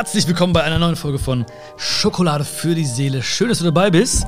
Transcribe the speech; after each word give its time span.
Herzlich 0.00 0.26
willkommen 0.26 0.54
bei 0.54 0.62
einer 0.62 0.78
neuen 0.78 0.96
Folge 0.96 1.18
von 1.18 1.44
Schokolade 1.76 2.46
für 2.46 2.74
die 2.74 2.86
Seele. 2.86 3.22
Schön, 3.22 3.50
dass 3.50 3.58
du 3.58 3.66
dabei 3.66 3.90
bist. 3.90 4.26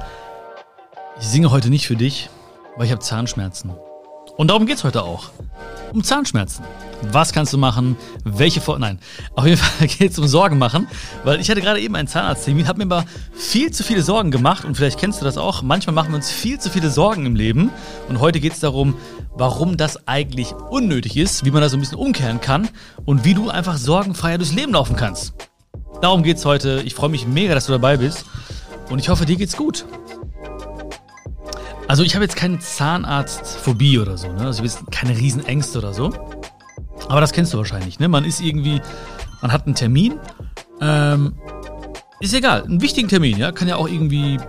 Ich 1.18 1.26
singe 1.26 1.50
heute 1.50 1.70
nicht 1.70 1.86
für 1.86 1.96
dich, 1.96 2.28
weil 2.76 2.84
ich 2.84 2.92
habe 2.92 3.00
Zahnschmerzen. 3.00 3.70
Und 4.36 4.48
darum 4.48 4.66
geht 4.66 4.76
es 4.76 4.84
heute 4.84 5.02
auch. 5.02 5.30
Um 5.94 6.04
Zahnschmerzen. 6.04 6.62
Was 7.10 7.32
kannst 7.32 7.54
du 7.54 7.58
machen? 7.58 7.96
Welche 8.22 8.60
Vor... 8.60 8.78
Nein, 8.78 8.98
auf 9.34 9.46
jeden 9.46 9.56
Fall 9.62 9.86
geht 9.86 10.10
es 10.10 10.18
um 10.18 10.26
Sorgen 10.26 10.58
machen, 10.58 10.88
weil 11.24 11.40
ich 11.40 11.48
hatte 11.48 11.62
gerade 11.62 11.80
eben 11.80 11.96
einen 11.96 12.06
Zahnarzttermin, 12.06 12.68
habe 12.68 12.84
mir 12.84 12.94
aber 12.94 13.06
viel 13.32 13.70
zu 13.70 13.82
viele 13.82 14.02
Sorgen 14.02 14.30
gemacht 14.30 14.66
und 14.66 14.76
vielleicht 14.76 15.00
kennst 15.00 15.22
du 15.22 15.24
das 15.24 15.38
auch. 15.38 15.62
Manchmal 15.62 15.94
machen 15.94 16.10
wir 16.10 16.16
uns 16.16 16.30
viel 16.30 16.60
zu 16.60 16.68
viele 16.68 16.90
Sorgen 16.90 17.24
im 17.24 17.34
Leben 17.34 17.70
und 18.10 18.20
heute 18.20 18.40
geht 18.40 18.52
es 18.52 18.60
darum, 18.60 18.94
warum 19.32 19.78
das 19.78 20.06
eigentlich 20.06 20.52
unnötig 20.52 21.16
ist, 21.16 21.46
wie 21.46 21.50
man 21.50 21.62
das 21.62 21.72
so 21.72 21.78
ein 21.78 21.80
bisschen 21.80 21.96
umkehren 21.96 22.42
kann 22.42 22.68
und 23.06 23.24
wie 23.24 23.32
du 23.32 23.48
einfach 23.48 23.78
sorgenfreier 23.78 24.36
durchs 24.36 24.52
Leben 24.52 24.74
laufen 24.74 24.96
kannst. 24.96 25.32
Darum 26.02 26.24
geht 26.24 26.36
es 26.38 26.44
heute. 26.44 26.82
Ich 26.84 26.96
freue 26.96 27.10
mich 27.10 27.28
mega, 27.28 27.54
dass 27.54 27.66
du 27.66 27.72
dabei 27.72 27.96
bist 27.96 28.24
und 28.90 28.98
ich 28.98 29.08
hoffe, 29.08 29.24
dir 29.24 29.36
geht's 29.36 29.56
gut. 29.56 29.86
Also 31.86 32.02
ich 32.02 32.16
habe 32.16 32.24
jetzt 32.24 32.34
keine 32.34 32.58
Zahnarztphobie 32.58 34.00
oder 34.00 34.18
so, 34.18 34.26
ne? 34.32 34.46
Also 34.46 34.64
ich 34.64 34.72
habe 34.72 34.82
jetzt 34.82 34.90
keine 34.90 35.16
Riesenängste 35.16 35.78
oder 35.78 35.94
so. 35.94 36.12
Aber 37.08 37.20
das 37.20 37.30
kennst 37.32 37.54
du 37.54 37.58
wahrscheinlich, 37.58 38.00
ne? 38.00 38.08
Man 38.08 38.24
ist 38.24 38.40
irgendwie, 38.40 38.82
man 39.42 39.52
hat 39.52 39.66
einen 39.66 39.76
Termin, 39.76 40.18
ähm, 40.80 41.34
ist 42.18 42.34
egal, 42.34 42.64
einen 42.64 42.80
wichtigen 42.80 43.06
Termin, 43.06 43.38
ja? 43.38 43.52
Kann 43.52 43.68
ja 43.68 43.76
auch 43.76 43.88
irgendwie 43.88 44.40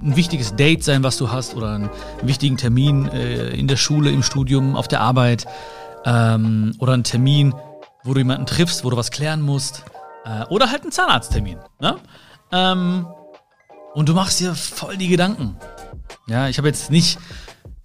ein 0.00 0.14
wichtiges 0.14 0.54
Date 0.54 0.84
sein, 0.84 1.02
was 1.02 1.16
du 1.16 1.32
hast, 1.32 1.56
oder 1.56 1.70
einen 1.72 1.90
wichtigen 2.22 2.58
Termin 2.58 3.08
äh, 3.08 3.48
in 3.48 3.66
der 3.66 3.76
Schule, 3.76 4.10
im 4.10 4.22
Studium, 4.22 4.76
auf 4.76 4.86
der 4.86 5.00
Arbeit, 5.00 5.46
ähm, 6.04 6.74
oder 6.78 6.92
einen 6.92 7.02
Termin, 7.02 7.54
wo 8.04 8.14
du 8.14 8.20
jemanden 8.20 8.46
triffst, 8.46 8.84
wo 8.84 8.90
du 8.90 8.96
was 8.96 9.10
klären 9.10 9.42
musst, 9.42 9.82
äh, 10.26 10.44
oder 10.46 10.70
halt 10.70 10.82
einen 10.82 10.92
Zahnarzttermin, 10.92 11.58
ne? 11.80 11.96
Ähm, 12.52 13.06
und 13.94 14.08
du 14.08 14.14
machst 14.14 14.40
dir 14.40 14.54
voll 14.54 14.96
die 14.96 15.08
Gedanken. 15.08 15.56
Ja, 16.26 16.48
ich 16.48 16.58
habe 16.58 16.68
jetzt 16.68 16.90
nicht, 16.90 17.18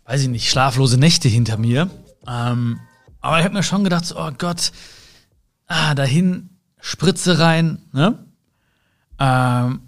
weiß 0.06 0.24
ich 0.24 0.28
nicht, 0.28 0.50
schlaflose 0.50 0.98
Nächte 0.98 1.30
hinter 1.30 1.58
mir. 1.58 1.90
Ähm, 2.28 2.80
aber 3.22 3.40
ich 3.40 3.46
habe 3.46 3.54
mir 3.54 3.64
schon 3.64 3.84
gedacht, 3.84 4.14
oh 4.18 4.32
Gott, 4.38 4.72
ah, 5.68 5.96
dahin, 5.96 6.50
Spritze 6.80 7.40
rein, 7.40 7.84
ne? 7.94 8.26
Ähm, 9.20 9.82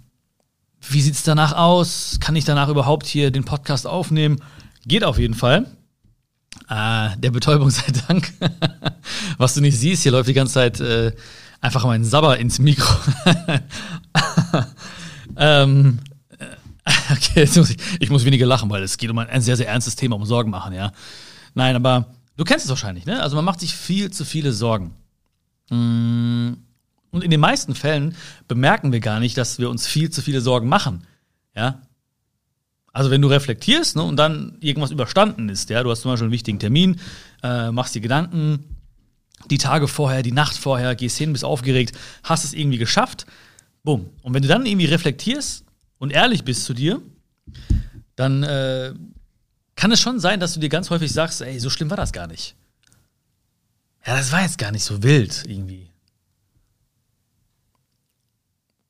wie 0.80 1.02
sieht's 1.02 1.24
danach 1.24 1.52
aus? 1.56 2.18
Kann 2.20 2.36
ich 2.36 2.44
danach 2.44 2.68
überhaupt 2.68 3.06
hier 3.06 3.30
den 3.30 3.44
Podcast 3.44 3.86
aufnehmen? 3.86 4.40
Geht 4.86 5.02
auf 5.02 5.18
jeden 5.18 5.34
Fall. 5.34 5.66
Äh, 6.68 7.16
der 7.16 7.30
Betäubung 7.32 7.70
sei 7.70 7.92
Dank. 8.06 8.32
Was 9.38 9.54
du 9.54 9.60
nicht 9.60 9.78
siehst, 9.78 10.04
hier 10.04 10.12
läuft 10.12 10.28
die 10.28 10.34
ganze 10.34 10.54
Zeit 10.54 10.80
äh, 10.80 11.12
einfach 11.64 11.84
mein 11.86 12.04
Sabber 12.04 12.38
ins 12.38 12.58
Mikro. 12.58 12.94
ähm, 15.36 15.98
okay, 17.10 17.40
jetzt 17.40 17.56
muss 17.56 17.70
ich, 17.70 17.78
ich 18.00 18.10
muss 18.10 18.26
weniger 18.26 18.44
lachen, 18.44 18.68
weil 18.68 18.82
es 18.82 18.98
geht 18.98 19.10
um 19.10 19.18
ein, 19.18 19.30
ein 19.30 19.40
sehr, 19.40 19.56
sehr 19.56 19.68
ernstes 19.68 19.96
Thema, 19.96 20.16
um 20.16 20.26
Sorgen 20.26 20.50
machen, 20.50 20.74
ja. 20.74 20.92
Nein, 21.54 21.74
aber 21.74 22.14
du 22.36 22.44
kennst 22.44 22.66
es 22.66 22.68
wahrscheinlich, 22.68 23.06
ne? 23.06 23.22
Also 23.22 23.34
man 23.36 23.46
macht 23.46 23.60
sich 23.60 23.74
viel 23.74 24.10
zu 24.10 24.26
viele 24.26 24.52
Sorgen. 24.52 24.92
Mm, 25.70 26.52
und 27.10 27.24
in 27.24 27.30
den 27.30 27.40
meisten 27.40 27.74
Fällen 27.74 28.14
bemerken 28.46 28.92
wir 28.92 29.00
gar 29.00 29.18
nicht, 29.18 29.38
dass 29.38 29.58
wir 29.58 29.70
uns 29.70 29.86
viel 29.86 30.10
zu 30.10 30.20
viele 30.20 30.42
Sorgen 30.42 30.68
machen, 30.68 31.06
ja. 31.56 31.80
Also 32.92 33.10
wenn 33.10 33.22
du 33.22 33.28
reflektierst 33.28 33.96
ne, 33.96 34.02
und 34.02 34.16
dann 34.16 34.58
irgendwas 34.60 34.90
überstanden 34.90 35.48
ist, 35.48 35.70
ja, 35.70 35.82
du 35.82 35.90
hast 35.90 36.02
zum 36.02 36.12
Beispiel 36.12 36.26
einen 36.26 36.32
wichtigen 36.32 36.58
Termin, 36.58 37.00
äh, 37.42 37.70
machst 37.70 37.94
dir 37.94 38.02
Gedanken, 38.02 38.73
die 39.50 39.58
Tage 39.58 39.88
vorher, 39.88 40.22
die 40.22 40.32
Nacht 40.32 40.56
vorher, 40.56 40.94
gehst 40.94 41.18
hin, 41.18 41.32
bist 41.32 41.44
aufgeregt, 41.44 41.96
hast 42.22 42.44
es 42.44 42.52
irgendwie 42.52 42.78
geschafft, 42.78 43.26
bumm. 43.82 44.10
Und 44.22 44.34
wenn 44.34 44.42
du 44.42 44.48
dann 44.48 44.66
irgendwie 44.66 44.86
reflektierst 44.86 45.64
und 45.98 46.10
ehrlich 46.10 46.44
bist 46.44 46.64
zu 46.64 46.74
dir, 46.74 47.00
dann 48.16 48.42
äh, 48.42 48.94
kann 49.76 49.92
es 49.92 50.00
schon 50.00 50.20
sein, 50.20 50.40
dass 50.40 50.54
du 50.54 50.60
dir 50.60 50.68
ganz 50.68 50.90
häufig 50.90 51.12
sagst, 51.12 51.40
ey, 51.42 51.58
so 51.58 51.70
schlimm 51.70 51.90
war 51.90 51.96
das 51.96 52.12
gar 52.12 52.26
nicht. 52.26 52.54
Ja, 54.06 54.16
das 54.16 54.32
war 54.32 54.42
jetzt 54.42 54.58
gar 54.58 54.70
nicht 54.70 54.84
so 54.84 55.02
wild 55.02 55.44
irgendwie. 55.46 55.90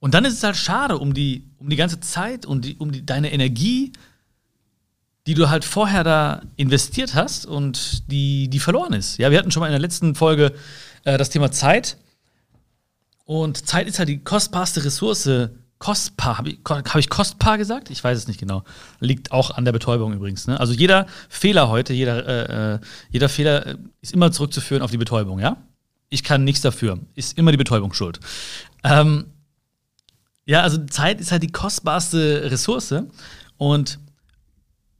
Und 0.00 0.12
dann 0.12 0.24
ist 0.26 0.34
es 0.34 0.42
halt 0.42 0.56
schade 0.56 0.98
um 0.98 1.14
die, 1.14 1.48
um 1.56 1.70
die 1.70 1.76
ganze 1.76 1.98
Zeit 2.00 2.44
und 2.44 2.64
die, 2.64 2.76
um 2.76 2.92
die, 2.92 3.06
deine 3.06 3.32
Energie, 3.32 3.92
die 5.26 5.34
du 5.34 5.48
halt 5.48 5.64
vorher 5.64 6.04
da 6.04 6.42
investiert 6.56 7.14
hast 7.14 7.46
und 7.46 8.10
die, 8.10 8.48
die 8.48 8.60
verloren 8.60 8.92
ist. 8.92 9.18
Ja, 9.18 9.30
wir 9.30 9.38
hatten 9.38 9.50
schon 9.50 9.60
mal 9.60 9.66
in 9.66 9.72
der 9.72 9.80
letzten 9.80 10.14
Folge 10.14 10.52
äh, 11.04 11.16
das 11.16 11.30
Thema 11.30 11.50
Zeit. 11.50 11.96
Und 13.24 13.66
Zeit 13.66 13.88
ist 13.88 13.98
halt 13.98 14.10
die 14.10 14.22
kostbarste 14.22 14.84
Ressource, 14.84 15.48
kostbar. 15.78 16.38
Habe 16.38 16.50
ich, 16.50 16.58
hab 16.66 16.96
ich 16.96 17.08
kostbar 17.08 17.56
gesagt? 17.56 17.90
Ich 17.90 18.04
weiß 18.04 18.18
es 18.18 18.28
nicht 18.28 18.38
genau. 18.38 18.64
Liegt 19.00 19.32
auch 19.32 19.50
an 19.50 19.64
der 19.64 19.72
Betäubung 19.72 20.12
übrigens. 20.12 20.46
Ne? 20.46 20.60
Also 20.60 20.74
jeder 20.74 21.06
Fehler 21.28 21.68
heute, 21.68 21.94
jeder, 21.94 22.26
äh, 22.26 22.74
äh 22.74 22.78
jeder 23.10 23.28
Fehler 23.28 23.66
äh, 23.66 23.76
ist 24.02 24.12
immer 24.12 24.30
zurückzuführen 24.30 24.82
auf 24.82 24.90
die 24.90 24.98
Betäubung, 24.98 25.40
ja? 25.40 25.56
Ich 26.10 26.22
kann 26.22 26.44
nichts 26.44 26.60
dafür. 26.60 27.00
Ist 27.14 27.36
immer 27.38 27.50
die 27.50 27.56
Betäubung 27.56 27.92
schuld. 27.92 28.20
Ähm, 28.82 29.26
ja, 30.44 30.62
also 30.62 30.84
Zeit 30.86 31.20
ist 31.20 31.32
halt 31.32 31.42
die 31.42 31.50
kostbarste 31.50 32.50
Ressource. 32.50 32.94
Und 33.56 33.98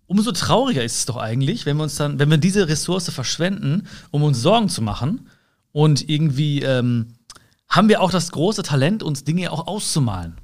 umso 0.07 0.33
trauriger 0.33 0.85
ist 0.85 0.99
es 0.99 1.07
doch 1.07 1.17
eigentlich, 1.17 1.67
wenn 1.67 1.77
wir 1.77 1.85
uns 1.85 1.97
dann, 1.97 2.19
wenn 2.19 2.31
wir 2.31 2.39
diese 2.39 2.69
Ressource 2.69 3.09
verschwenden, 3.11 3.89
um 4.11 4.23
uns 4.23 4.41
Sorgen 4.41 4.69
zu 4.69 4.83
machen 4.83 5.29
und 5.73 6.09
irgendwie 6.09 6.63
ähm, 6.63 7.15
haben 7.69 7.89
wir 7.89 8.01
auch 8.01 8.11
das 8.11 8.31
große 8.31 8.63
Talent, 8.63 9.03
uns 9.03 9.25
Dinge 9.25 9.51
auch 9.51 9.67
auszumalen. 9.67 10.37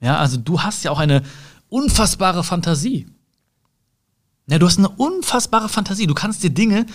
Ja, 0.00 0.18
also 0.18 0.36
du 0.36 0.62
hast 0.62 0.84
ja 0.84 0.90
auch 0.90 0.98
eine 0.98 1.22
unfassbare 1.68 2.44
Fantasie. 2.44 3.06
Ja, 4.48 4.58
du 4.58 4.66
hast 4.66 4.78
eine 4.78 4.88
unfassbare 4.88 5.68
Fantasie. 5.68 6.06
Du 6.06 6.14
kannst 6.14 6.42
dir 6.42 6.50
Dinge 6.50 6.86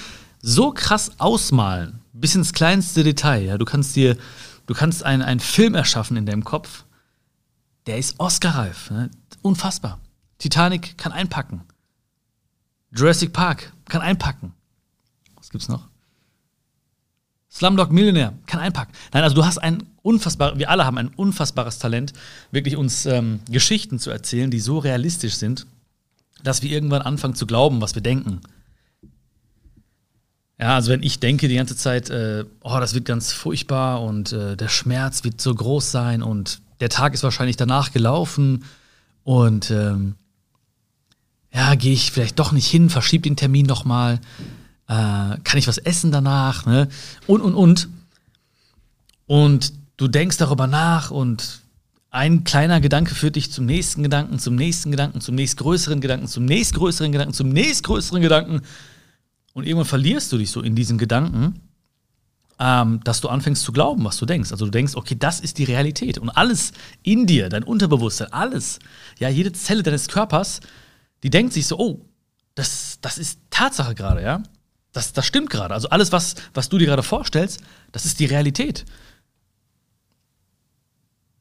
so 0.41 0.71
krass 0.71 1.11
ausmalen, 1.19 2.01
bis 2.13 2.35
ins 2.35 2.53
kleinste 2.53 3.03
Detail. 3.03 3.45
Ja, 3.45 3.57
du 3.57 3.65
kannst 3.65 3.95
dir, 3.95 4.17
du 4.65 4.73
kannst 4.73 5.03
einen, 5.03 5.21
einen 5.21 5.39
Film 5.39 5.73
erschaffen 5.73 6.17
in 6.17 6.25
deinem 6.25 6.43
Kopf. 6.43 6.83
Der 7.87 7.97
ist 7.97 8.19
Oscar-reif. 8.19 8.91
Ne? 8.91 9.09
Unfassbar. 9.41 9.99
Titanic 10.37 10.97
kann 10.97 11.11
einpacken. 11.11 11.63
Jurassic 12.95 13.33
Park 13.33 13.73
kann 13.85 14.01
einpacken. 14.01 14.53
Was 15.35 15.49
gibt's 15.49 15.67
noch? 15.67 15.87
Slumdog 17.51 17.91
Millionär 17.91 18.33
kann 18.47 18.59
einpacken. 18.59 18.93
Nein, 19.13 19.23
also 19.23 19.35
du 19.35 19.45
hast 19.45 19.57
ein 19.57 19.83
unfassbares, 20.01 20.59
wir 20.59 20.69
alle 20.69 20.85
haben 20.85 20.97
ein 20.97 21.07
unfassbares 21.07 21.79
Talent, 21.79 22.13
wirklich 22.51 22.75
uns 22.75 23.05
ähm, 23.05 23.39
Geschichten 23.49 23.97
zu 23.97 24.11
erzählen, 24.11 24.51
die 24.51 24.59
so 24.59 24.77
realistisch 24.77 25.35
sind, 25.35 25.65
dass 26.43 26.61
wir 26.61 26.71
irgendwann 26.71 27.01
anfangen 27.01 27.35
zu 27.35 27.47
glauben, 27.47 27.79
was 27.81 27.95
wir 27.95 28.01
denken. 28.01 28.41
Ja, 30.59 30.75
also 30.75 30.91
wenn 30.91 31.03
ich 31.03 31.19
denke 31.19 31.47
die 31.47 31.55
ganze 31.55 31.75
Zeit, 31.75 32.09
äh, 32.09 32.45
oh, 32.61 32.77
das 32.79 32.93
wird 32.93 33.05
ganz 33.05 33.31
furchtbar 33.31 34.01
und 34.01 34.31
äh, 34.31 34.55
der 34.55 34.69
Schmerz 34.69 35.23
wird 35.23 35.39
so 35.39 35.53
groß 35.53 35.91
sein 35.91 36.23
und 36.23 36.61
der 36.81 36.89
Tag 36.89 37.13
ist 37.13 37.23
wahrscheinlich 37.23 37.57
danach 37.57 37.91
gelaufen 37.91 38.65
und 39.23 39.71
ähm, 39.71 40.15
ja, 41.55 41.75
gehe 41.75 41.93
ich 41.93 42.11
vielleicht 42.11 42.37
doch 42.37 42.51
nicht 42.51 42.67
hin, 42.67 42.89
verschiebe 42.89 43.23
den 43.23 43.37
Termin 43.37 43.65
noch 43.65 43.85
mal 43.85 44.19
äh, 44.87 45.37
kann 45.43 45.57
ich 45.57 45.67
was 45.67 45.77
essen 45.77 46.11
danach, 46.11 46.65
ne? 46.65 46.89
Und, 47.27 47.41
und, 47.41 47.55
und. 47.55 47.89
Und 49.25 49.73
du 49.97 50.07
denkst 50.07 50.37
darüber 50.37 50.67
nach 50.67 51.09
und 51.11 51.61
ein 52.11 52.43
kleiner 52.43 52.79
Gedanke 52.79 53.15
führt 53.15 53.35
dich 53.35 53.51
zum 53.51 53.65
nächsten 53.65 54.03
Gedanken, 54.03 54.37
zum 54.37 54.55
nächsten 54.55 54.91
Gedanken, 54.91 55.21
zum 55.21 55.35
nächstgrößeren 55.35 56.01
Gedanken, 56.01 56.27
zum 56.27 56.45
nächstgrößeren 56.45 57.11
Gedanken, 57.11 57.33
zum 57.33 57.49
nächstgrößeren 57.49 58.21
Gedanken. 58.21 58.61
Und 59.53 59.65
irgendwann 59.65 59.87
verlierst 59.87 60.31
du 60.31 60.37
dich 60.37 60.51
so 60.51 60.61
in 60.61 60.75
diesen 60.75 60.97
Gedanken, 60.97 61.61
ähm, 62.59 62.99
dass 63.03 63.21
du 63.21 63.29
anfängst 63.29 63.63
zu 63.63 63.71
glauben, 63.71 64.03
was 64.03 64.17
du 64.17 64.25
denkst. 64.25 64.51
Also 64.51 64.65
du 64.65 64.71
denkst, 64.71 64.95
okay, 64.95 65.15
das 65.17 65.39
ist 65.39 65.57
die 65.57 65.63
Realität. 65.63 66.17
Und 66.17 66.29
alles 66.29 66.73
in 67.01 67.25
dir, 67.25 67.49
dein 67.49 67.63
Unterbewusstsein, 67.63 68.31
alles, 68.31 68.79
ja, 69.19 69.29
jede 69.29 69.51
Zelle 69.53 69.83
deines 69.83 70.07
Körpers, 70.07 70.61
die 71.25 71.29
denkt 71.29 71.51
sich 71.51 71.67
so, 71.67 71.77
oh, 71.77 72.05
das, 72.53 72.99
das 73.01 73.17
ist 73.17 73.41
Tatsache 73.49 73.95
gerade, 73.95 74.21
ja 74.21 74.41
das, 74.95 75.13
das 75.13 75.25
stimmt 75.25 75.49
gerade. 75.49 75.73
Also 75.73 75.89
alles, 75.89 76.11
was, 76.11 76.35
was 76.53 76.69
du 76.69 76.77
dir 76.77 76.87
gerade 76.87 77.03
vorstellst, 77.03 77.61
das 77.91 78.05
ist 78.05 78.19
die 78.19 78.25
Realität. 78.25 78.85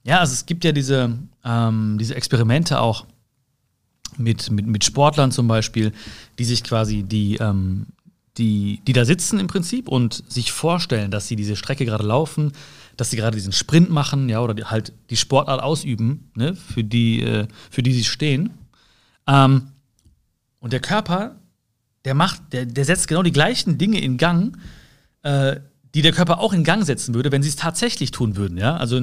Ja, 0.02 0.18
also 0.18 0.32
es 0.32 0.44
gibt 0.44 0.64
ja 0.64 0.72
diese, 0.72 1.16
ähm, 1.44 1.96
diese 1.98 2.14
Experimente 2.14 2.80
auch 2.80 3.06
mit, 4.16 4.50
mit, 4.50 4.66
mit 4.66 4.84
Sportlern 4.84 5.30
zum 5.32 5.48
Beispiel, 5.48 5.92
die 6.38 6.44
sich 6.44 6.62
quasi 6.62 7.04
die, 7.04 7.36
ähm, 7.36 7.86
die, 8.36 8.80
die 8.86 8.92
da 8.92 9.04
sitzen 9.04 9.38
im 9.38 9.46
Prinzip 9.46 9.88
und 9.88 10.24
sich 10.28 10.52
vorstellen, 10.52 11.10
dass 11.10 11.28
sie 11.28 11.36
diese 11.36 11.56
Strecke 11.56 11.84
gerade 11.84 12.04
laufen, 12.04 12.52
dass 12.96 13.10
sie 13.10 13.16
gerade 13.16 13.36
diesen 13.36 13.52
Sprint 13.52 13.90
machen, 13.90 14.28
ja, 14.28 14.40
oder 14.40 14.54
die, 14.54 14.64
halt 14.64 14.92
die 15.10 15.16
Sportart 15.16 15.62
ausüben, 15.62 16.30
ne, 16.34 16.54
für 16.54 16.84
die, 16.84 17.22
äh, 17.22 17.46
für 17.70 17.82
die 17.82 17.94
sie 17.94 18.04
stehen. 18.04 18.50
Ähm, 19.26 19.68
und 20.64 20.72
der 20.72 20.80
Körper 20.80 21.36
der 22.04 22.14
macht, 22.14 22.52
der, 22.52 22.66
der 22.66 22.84
setzt 22.84 23.08
genau 23.08 23.22
die 23.22 23.32
gleichen 23.32 23.78
Dinge 23.78 24.00
in 24.00 24.16
Gang, 24.16 24.56
äh, 25.22 25.56
die 25.94 26.02
der 26.02 26.12
Körper 26.12 26.40
auch 26.40 26.52
in 26.52 26.64
Gang 26.64 26.84
setzen 26.84 27.14
würde, 27.14 27.32
wenn 27.32 27.42
sie 27.42 27.48
es 27.48 27.56
tatsächlich 27.56 28.10
tun 28.10 28.36
würden. 28.36 28.58
Ja? 28.58 28.76
Also 28.76 29.00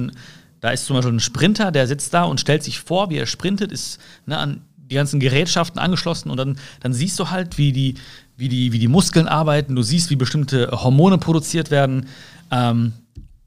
da 0.60 0.70
ist 0.70 0.86
zum 0.86 0.96
Beispiel 0.96 1.14
ein 1.14 1.20
Sprinter, 1.20 1.72
der 1.72 1.86
sitzt 1.86 2.14
da 2.14 2.24
und 2.24 2.38
stellt 2.38 2.62
sich 2.62 2.80
vor, 2.80 3.10
wie 3.10 3.16
er 3.16 3.26
sprintet, 3.26 3.72
ist 3.72 3.98
ne, 4.26 4.38
an 4.38 4.62
die 4.76 4.94
ganzen 4.94 5.20
Gerätschaften 5.20 5.80
angeschlossen 5.80 6.30
und 6.30 6.36
dann, 6.36 6.58
dann 6.80 6.92
siehst 6.92 7.18
du 7.18 7.30
halt, 7.30 7.58
wie 7.58 7.72
die, 7.72 7.94
wie, 8.36 8.48
die, 8.48 8.72
wie 8.72 8.78
die 8.78 8.88
Muskeln 8.88 9.26
arbeiten, 9.26 9.74
du 9.74 9.82
siehst, 9.82 10.10
wie 10.10 10.16
bestimmte 10.16 10.70
Hormone 10.70 11.18
produziert 11.18 11.70
werden 11.70 12.06
ähm, 12.50 12.92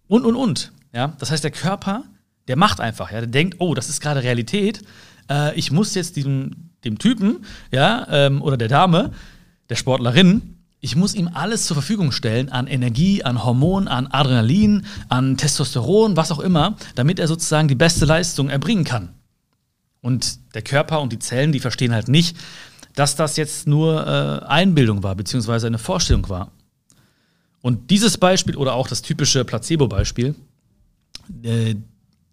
und, 0.08 0.26
und, 0.26 0.36
und. 0.36 0.72
Ja? 0.92 1.14
Das 1.20 1.32
heißt, 1.32 1.44
der 1.44 1.52
Körper, 1.52 2.04
der 2.48 2.58
macht 2.58 2.82
einfach, 2.82 3.12
ja? 3.12 3.20
der 3.20 3.28
denkt, 3.28 3.58
oh, 3.60 3.74
das 3.76 3.90
ist 3.90 4.02
gerade 4.02 4.24
Realität, 4.24 4.82
äh, 5.30 5.56
ich 5.56 5.72
muss 5.72 5.96
jetzt 5.96 6.16
diesem, 6.16 6.72
dem 6.84 6.98
Typen 7.00 7.46
ja, 7.72 8.08
ähm, 8.10 8.42
oder 8.42 8.58
der 8.58 8.68
Dame, 8.68 9.12
der 9.70 9.76
Sportlerin, 9.76 10.56
ich 10.86 10.96
muss 10.96 11.16
ihm 11.16 11.30
alles 11.34 11.66
zur 11.66 11.76
Verfügung 11.76 12.12
stellen 12.12 12.50
an 12.50 12.68
Energie, 12.68 13.24
an 13.24 13.44
Hormon, 13.44 13.88
an 13.88 14.06
Adrenalin, 14.06 14.86
an 15.10 15.36
Testosteron, 15.36 16.16
was 16.16 16.32
auch 16.32 16.40
immer, 16.40 16.76
damit 16.94 17.18
er 17.18 17.28
sozusagen 17.28 17.68
die 17.68 17.74
beste 17.74 18.06
Leistung 18.06 18.50
erbringen 18.50 18.84
kann. 18.84 19.10
Und 20.02 20.38
der 20.54 20.62
Körper 20.62 21.02
und 21.02 21.12
die 21.12 21.18
Zellen, 21.18 21.52
die 21.52 21.60
verstehen 21.60 21.92
halt 21.92 22.08
nicht, 22.08 22.38
dass 22.94 23.16
das 23.16 23.36
jetzt 23.36 23.66
nur 23.66 24.06
äh, 24.06 24.46
Einbildung 24.46 25.02
war, 25.02 25.16
beziehungsweise 25.16 25.66
eine 25.66 25.80
Vorstellung 25.80 26.30
war. 26.30 26.52
Und 27.62 27.90
dieses 27.90 28.20
Beispiel 28.20 28.56
oder 28.56 28.76
auch 28.76 28.88
das 28.88 29.02
typische 29.02 29.44
Placebo-Beispiel 29.44 30.36
äh, 31.42 31.74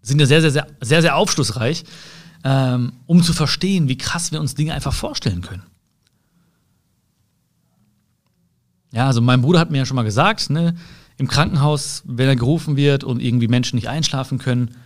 sind 0.02 0.20
ja 0.20 0.26
sehr, 0.26 0.42
sehr, 0.42 0.50
sehr, 0.50 0.66
sehr, 0.82 1.00
sehr 1.00 1.16
aufschlussreich, 1.16 1.84
ähm, 2.44 2.92
um 3.06 3.22
zu 3.22 3.32
verstehen, 3.32 3.88
wie 3.88 3.98
krass 3.98 4.32
wir 4.32 4.40
uns 4.40 4.54
Dinge 4.54 4.74
einfach 4.74 4.92
vorstellen 4.92 5.42
können. 5.42 5.62
Ja, 8.92 9.06
also 9.06 9.20
mein 9.20 9.40
Bruder 9.40 9.60
hat 9.60 9.70
mir 9.70 9.78
ja 9.78 9.86
schon 9.86 9.94
mal 9.94 10.02
gesagt, 10.02 10.50
ne, 10.50 10.76
im 11.16 11.28
Krankenhaus, 11.28 12.02
wenn 12.04 12.28
er 12.28 12.36
gerufen 12.36 12.76
wird 12.76 13.04
und 13.04 13.20
irgendwie 13.20 13.48
Menschen 13.48 13.76
nicht 13.76 13.88
einschlafen 13.88 14.38
können, 14.38 14.76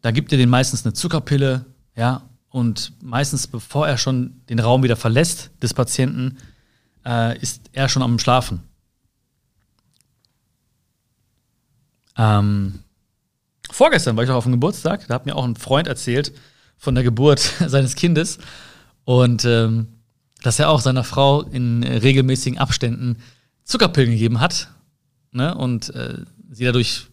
da 0.00 0.10
gibt 0.10 0.32
er 0.32 0.38
den 0.38 0.48
meistens 0.48 0.84
eine 0.84 0.92
Zuckerpille, 0.92 1.64
ja, 1.94 2.22
und 2.50 2.92
meistens, 3.02 3.46
bevor 3.46 3.88
er 3.88 3.96
schon 3.96 4.42
den 4.48 4.58
Raum 4.58 4.82
wieder 4.82 4.96
verlässt 4.96 5.50
des 5.62 5.72
Patienten, 5.72 6.36
äh, 7.06 7.38
ist 7.38 7.70
er 7.72 7.88
schon 7.88 8.02
am 8.02 8.18
Schlafen. 8.18 8.62
Ähm, 12.16 12.80
vorgestern 13.70 14.16
war 14.16 14.24
ich 14.24 14.30
auch 14.30 14.36
auf 14.36 14.44
dem 14.44 14.52
Geburtstag, 14.52 15.06
da 15.06 15.14
hat 15.14 15.26
mir 15.26 15.34
auch 15.34 15.44
ein 15.44 15.56
Freund 15.56 15.86
erzählt 15.86 16.32
von 16.82 16.96
der 16.96 17.04
Geburt 17.04 17.38
seines 17.66 17.94
Kindes. 17.94 18.38
Und 19.04 19.44
ähm, 19.44 19.86
dass 20.42 20.58
er 20.58 20.68
auch 20.68 20.80
seiner 20.80 21.04
Frau 21.04 21.42
in 21.42 21.84
regelmäßigen 21.84 22.58
Abständen 22.58 23.16
Zuckerpillen 23.62 24.10
gegeben 24.10 24.40
hat 24.40 24.68
ne, 25.30 25.54
und 25.54 25.94
äh, 25.94 26.18
sie 26.50 26.64
dadurch 26.64 27.06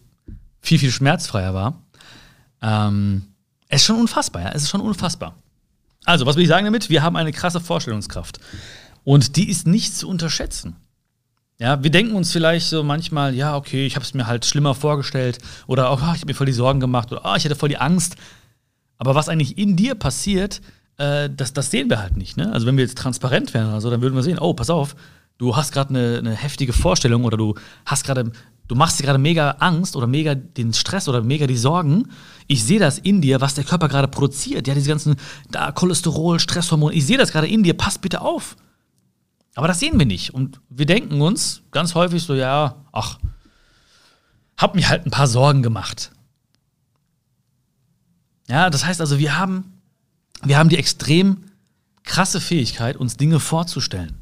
viel, 0.60 0.80
viel 0.80 0.90
schmerzfreier 0.90 1.54
war. 1.54 1.80
Ähm, 2.60 3.22
es 3.68 3.82
ist 3.82 3.86
schon 3.86 4.00
unfassbar, 4.00 4.42
ja, 4.42 4.48
es 4.50 4.64
ist 4.64 4.70
schon 4.70 4.80
unfassbar. 4.80 5.36
Also, 6.04 6.26
was 6.26 6.34
will 6.34 6.42
ich 6.42 6.48
sagen 6.48 6.64
damit? 6.64 6.90
Wir 6.90 7.04
haben 7.04 7.14
eine 7.14 7.30
krasse 7.30 7.60
Vorstellungskraft. 7.60 8.40
Und 9.04 9.36
die 9.36 9.48
ist 9.48 9.68
nicht 9.68 9.96
zu 9.96 10.08
unterschätzen. 10.08 10.74
Ja, 11.58 11.82
wir 11.82 11.90
denken 11.90 12.14
uns 12.14 12.32
vielleicht 12.32 12.66
so 12.66 12.82
manchmal, 12.82 13.34
ja, 13.34 13.54
okay, 13.54 13.86
ich 13.86 13.94
habe 13.94 14.04
es 14.04 14.14
mir 14.14 14.26
halt 14.26 14.44
schlimmer 14.44 14.74
vorgestellt 14.74 15.38
oder 15.68 15.92
oh, 15.92 15.96
ich 15.96 16.02
habe 16.02 16.26
mir 16.26 16.34
voll 16.34 16.46
die 16.46 16.52
Sorgen 16.52 16.80
gemacht 16.80 17.12
oder 17.12 17.22
oh, 17.24 17.36
ich 17.36 17.44
hatte 17.44 17.54
voll 17.54 17.68
die 17.68 17.78
Angst. 17.78 18.16
Aber 19.00 19.14
was 19.14 19.30
eigentlich 19.30 19.56
in 19.56 19.76
dir 19.76 19.94
passiert, 19.94 20.60
äh, 20.98 21.30
das, 21.34 21.54
das 21.54 21.70
sehen 21.70 21.88
wir 21.88 22.00
halt 22.00 22.18
nicht. 22.18 22.36
Ne? 22.36 22.52
Also 22.52 22.66
wenn 22.66 22.76
wir 22.76 22.84
jetzt 22.84 22.98
transparent 22.98 23.54
wären 23.54 23.70
oder 23.70 23.80
so, 23.80 23.88
dann 23.88 24.02
würden 24.02 24.14
wir 24.14 24.22
sehen, 24.22 24.38
oh, 24.38 24.52
pass 24.52 24.68
auf, 24.68 24.94
du 25.38 25.56
hast 25.56 25.72
gerade 25.72 25.88
eine, 25.88 26.18
eine 26.18 26.34
heftige 26.34 26.74
Vorstellung 26.74 27.24
oder 27.24 27.38
du 27.38 27.54
hast 27.86 28.04
gerade, 28.04 28.30
du 28.68 28.74
machst 28.74 29.00
dir 29.00 29.04
gerade 29.04 29.18
mega 29.18 29.52
Angst 29.52 29.96
oder 29.96 30.06
mega 30.06 30.34
den 30.34 30.74
Stress 30.74 31.08
oder 31.08 31.22
mega 31.22 31.46
die 31.46 31.56
Sorgen. 31.56 32.08
Ich 32.46 32.62
sehe 32.62 32.78
das 32.78 32.98
in 32.98 33.22
dir, 33.22 33.40
was 33.40 33.54
der 33.54 33.64
Körper 33.64 33.88
gerade 33.88 34.06
produziert. 34.06 34.68
Ja, 34.68 34.74
diese 34.74 34.90
ganzen 34.90 35.16
da, 35.50 35.72
Cholesterol, 35.72 36.38
Stresshormone, 36.38 36.94
ich 36.94 37.06
sehe 37.06 37.16
das 37.16 37.32
gerade 37.32 37.48
in 37.48 37.62
dir, 37.62 37.72
pass 37.72 37.96
bitte 37.96 38.20
auf. 38.20 38.54
Aber 39.54 39.66
das 39.66 39.80
sehen 39.80 39.98
wir 39.98 40.04
nicht. 40.04 40.34
Und 40.34 40.60
wir 40.68 40.84
denken 40.84 41.22
uns 41.22 41.62
ganz 41.70 41.94
häufig 41.94 42.22
so, 42.22 42.34
ja, 42.34 42.84
ach, 42.92 43.18
hab 44.58 44.74
mir 44.74 44.86
halt 44.90 45.06
ein 45.06 45.10
paar 45.10 45.26
Sorgen 45.26 45.62
gemacht. 45.62 46.12
Ja, 48.50 48.68
das 48.68 48.84
heißt 48.84 49.00
also, 49.00 49.18
wir 49.18 49.38
haben 49.38 49.80
wir 50.42 50.58
haben 50.58 50.68
die 50.68 50.78
extrem 50.78 51.44
krasse 52.02 52.40
Fähigkeit, 52.40 52.96
uns 52.96 53.16
Dinge 53.16 53.40
vorzustellen. 53.40 54.14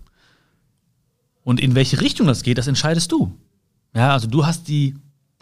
Und 1.44 1.60
in 1.60 1.74
welche 1.74 2.00
Richtung 2.00 2.26
das 2.26 2.42
geht, 2.42 2.58
das 2.58 2.66
entscheidest 2.66 3.12
du. 3.12 3.34
Ja, 3.94 4.12
also 4.12 4.26
du 4.26 4.44
hast 4.44 4.68
die 4.68 4.96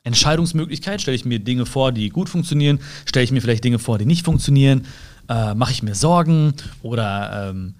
Entscheidungsmöglichkeit, 0.04 1.00
stelle 1.00 1.16
ich 1.16 1.24
mir 1.24 1.40
Dinge 1.40 1.66
vor, 1.66 1.90
die 1.90 2.10
gut 2.10 2.28
funktionieren, 2.28 2.78
stelle 3.06 3.24
ich 3.24 3.32
mir 3.32 3.40
vielleicht 3.40 3.64
Dinge 3.64 3.80
vor, 3.80 3.98
die 3.98 4.06
nicht 4.06 4.24
funktionieren, 4.24 4.86
äh, 5.28 5.54
mache 5.54 5.72
ich 5.72 5.82
mir 5.82 5.96
Sorgen 5.96 6.54
oder 6.82 7.50
ähm, 7.50 7.74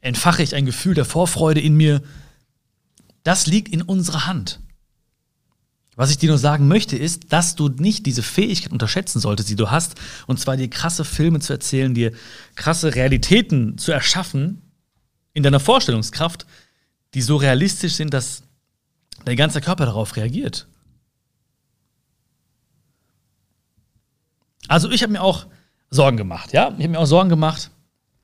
entfache 0.00 0.42
ich 0.42 0.54
ein 0.56 0.66
Gefühl 0.66 0.94
der 0.94 1.04
Vorfreude 1.04 1.60
in 1.60 1.76
mir. 1.76 2.02
Das 3.22 3.46
liegt 3.46 3.68
in 3.68 3.82
unserer 3.82 4.26
Hand. 4.26 4.58
Was 6.00 6.10
ich 6.10 6.16
dir 6.16 6.30
nur 6.30 6.38
sagen 6.38 6.66
möchte, 6.66 6.96
ist, 6.96 7.30
dass 7.30 7.56
du 7.56 7.68
nicht 7.68 8.06
diese 8.06 8.22
Fähigkeit 8.22 8.72
unterschätzen 8.72 9.20
solltest, 9.20 9.50
die 9.50 9.54
du 9.54 9.70
hast, 9.70 9.96
und 10.26 10.40
zwar 10.40 10.56
dir 10.56 10.70
krasse 10.70 11.04
Filme 11.04 11.40
zu 11.40 11.52
erzählen, 11.52 11.92
dir 11.92 12.12
krasse 12.54 12.94
Realitäten 12.94 13.76
zu 13.76 13.92
erschaffen 13.92 14.62
in 15.34 15.42
deiner 15.42 15.60
Vorstellungskraft, 15.60 16.46
die 17.12 17.20
so 17.20 17.36
realistisch 17.36 17.96
sind, 17.96 18.14
dass 18.14 18.44
dein 19.26 19.36
ganzer 19.36 19.60
Körper 19.60 19.84
darauf 19.84 20.16
reagiert. 20.16 20.68
Also 24.68 24.90
ich 24.90 25.02
habe 25.02 25.12
mir 25.12 25.20
auch 25.20 25.48
Sorgen 25.90 26.16
gemacht, 26.16 26.54
ja, 26.54 26.68
ich 26.68 26.84
habe 26.84 26.88
mir 26.88 26.98
auch 26.98 27.04
Sorgen 27.04 27.28
gemacht. 27.28 27.72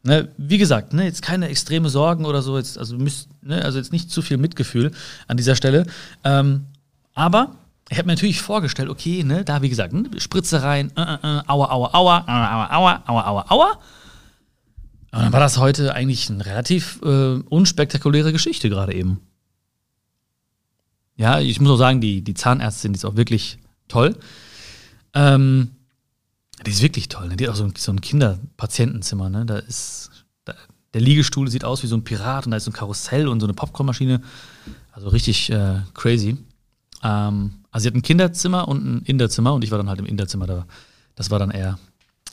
Ne, 0.03 0.33
wie 0.39 0.57
gesagt, 0.57 0.95
ne, 0.95 1.05
jetzt 1.05 1.21
keine 1.21 1.51
extreme 1.51 1.91
Sorgen 1.91 2.25
oder 2.25 2.41
so, 2.41 2.57
jetzt, 2.57 2.79
also, 2.79 2.97
müsst, 2.97 3.29
ne, 3.43 3.63
also 3.63 3.77
jetzt 3.77 3.93
nicht 3.93 4.11
zu 4.11 4.23
viel 4.23 4.39
Mitgefühl 4.39 4.93
an 5.27 5.37
dieser 5.37 5.57
Stelle. 5.57 5.85
Ähm, 6.25 6.69
aber 7.13 7.55
ich 7.89 7.99
habe 7.99 8.07
mir 8.07 8.15
natürlich 8.15 8.41
vorgestellt, 8.41 8.89
okay, 8.89 9.23
ne, 9.23 9.45
da 9.45 9.63
wie 9.63 9.69
gesagt, 9.69 9.93
ne, 9.93 10.09
Spritze 10.19 10.63
rein, 10.63 10.91
äh, 10.97 11.01
äh, 11.01 11.43
aua, 11.47 11.71
aua, 11.71 11.91
aua, 11.95 12.25
aua, 12.27 12.71
aua, 12.71 13.03
aua, 13.07 13.27
aua, 13.27 13.45
aua. 13.49 13.81
Und 15.13 15.23
dann 15.23 15.33
war 15.33 15.41
das 15.41 15.59
heute 15.59 15.95
eigentlich 15.95 16.29
eine 16.29 16.45
relativ 16.45 17.01
äh, 17.03 17.39
unspektakuläre 17.49 18.33
Geschichte 18.33 18.69
gerade 18.69 18.93
eben. 18.93 19.21
Ja, 21.17 21.41
ich 21.41 21.59
muss 21.61 21.71
auch 21.71 21.79
sagen, 21.79 22.01
die, 22.01 22.23
die 22.23 22.35
Zahnärztin, 22.35 22.93
die 22.93 22.99
ist 22.99 23.05
auch 23.07 23.17
wirklich 23.17 23.59
toll. 23.89 24.17
Ähm, 25.15 25.71
die 26.67 26.71
ist 26.71 26.83
wirklich 26.83 27.09
toll. 27.09 27.29
Ne? 27.29 27.37
Die 27.37 27.47
hat 27.47 27.55
auch 27.55 27.57
so 27.57 27.65
ein, 27.65 27.73
so 27.79 27.93
ein 27.93 28.03
Kinderpatientenzimmer. 28.03 29.31
Ne? 29.31 29.47
Da 29.47 29.57
ist 29.59 30.11
der 30.97 31.03
Liegestuhl 31.03 31.51
sieht 31.51 31.63
aus 31.63 31.83
wie 31.83 31.89
so 31.89 31.97
ein 31.97 32.05
Pirat 32.05 32.47
und 32.47 32.53
da 32.53 32.57
ist 32.57 32.65
so 32.65 32.71
ein 32.71 32.75
Karussell 32.75 33.29
und 33.29 33.41
so 33.41 33.47
eine 33.47 33.53
Popcornmaschine. 33.53 34.23
Also 34.93 35.09
richtig 35.09 35.51
äh, 35.51 35.83
crazy. 35.93 36.39
Ähm, 37.07 37.53
also 37.71 37.85
sie 37.85 37.89
hat 37.89 37.95
ein 37.95 38.03
Kinderzimmer 38.03 38.67
und 38.69 38.85
ein 38.85 39.03
Inderzimmer 39.03 39.55
und 39.55 39.63
ich 39.63 39.71
war 39.71 39.79
dann 39.79 39.89
halt 39.89 40.01
im 40.01 40.07
Inderzimmer 40.07 40.47
da. 40.47 40.67
Das 41.15 41.31
war 41.31 41.39
dann 41.39 41.51
eher 41.51 41.79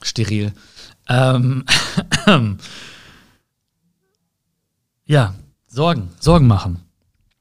steril. 0.01 0.53
Ähm, 1.07 1.65
ja, 5.05 5.35
Sorgen, 5.67 6.09
Sorgen 6.19 6.47
machen. 6.47 6.79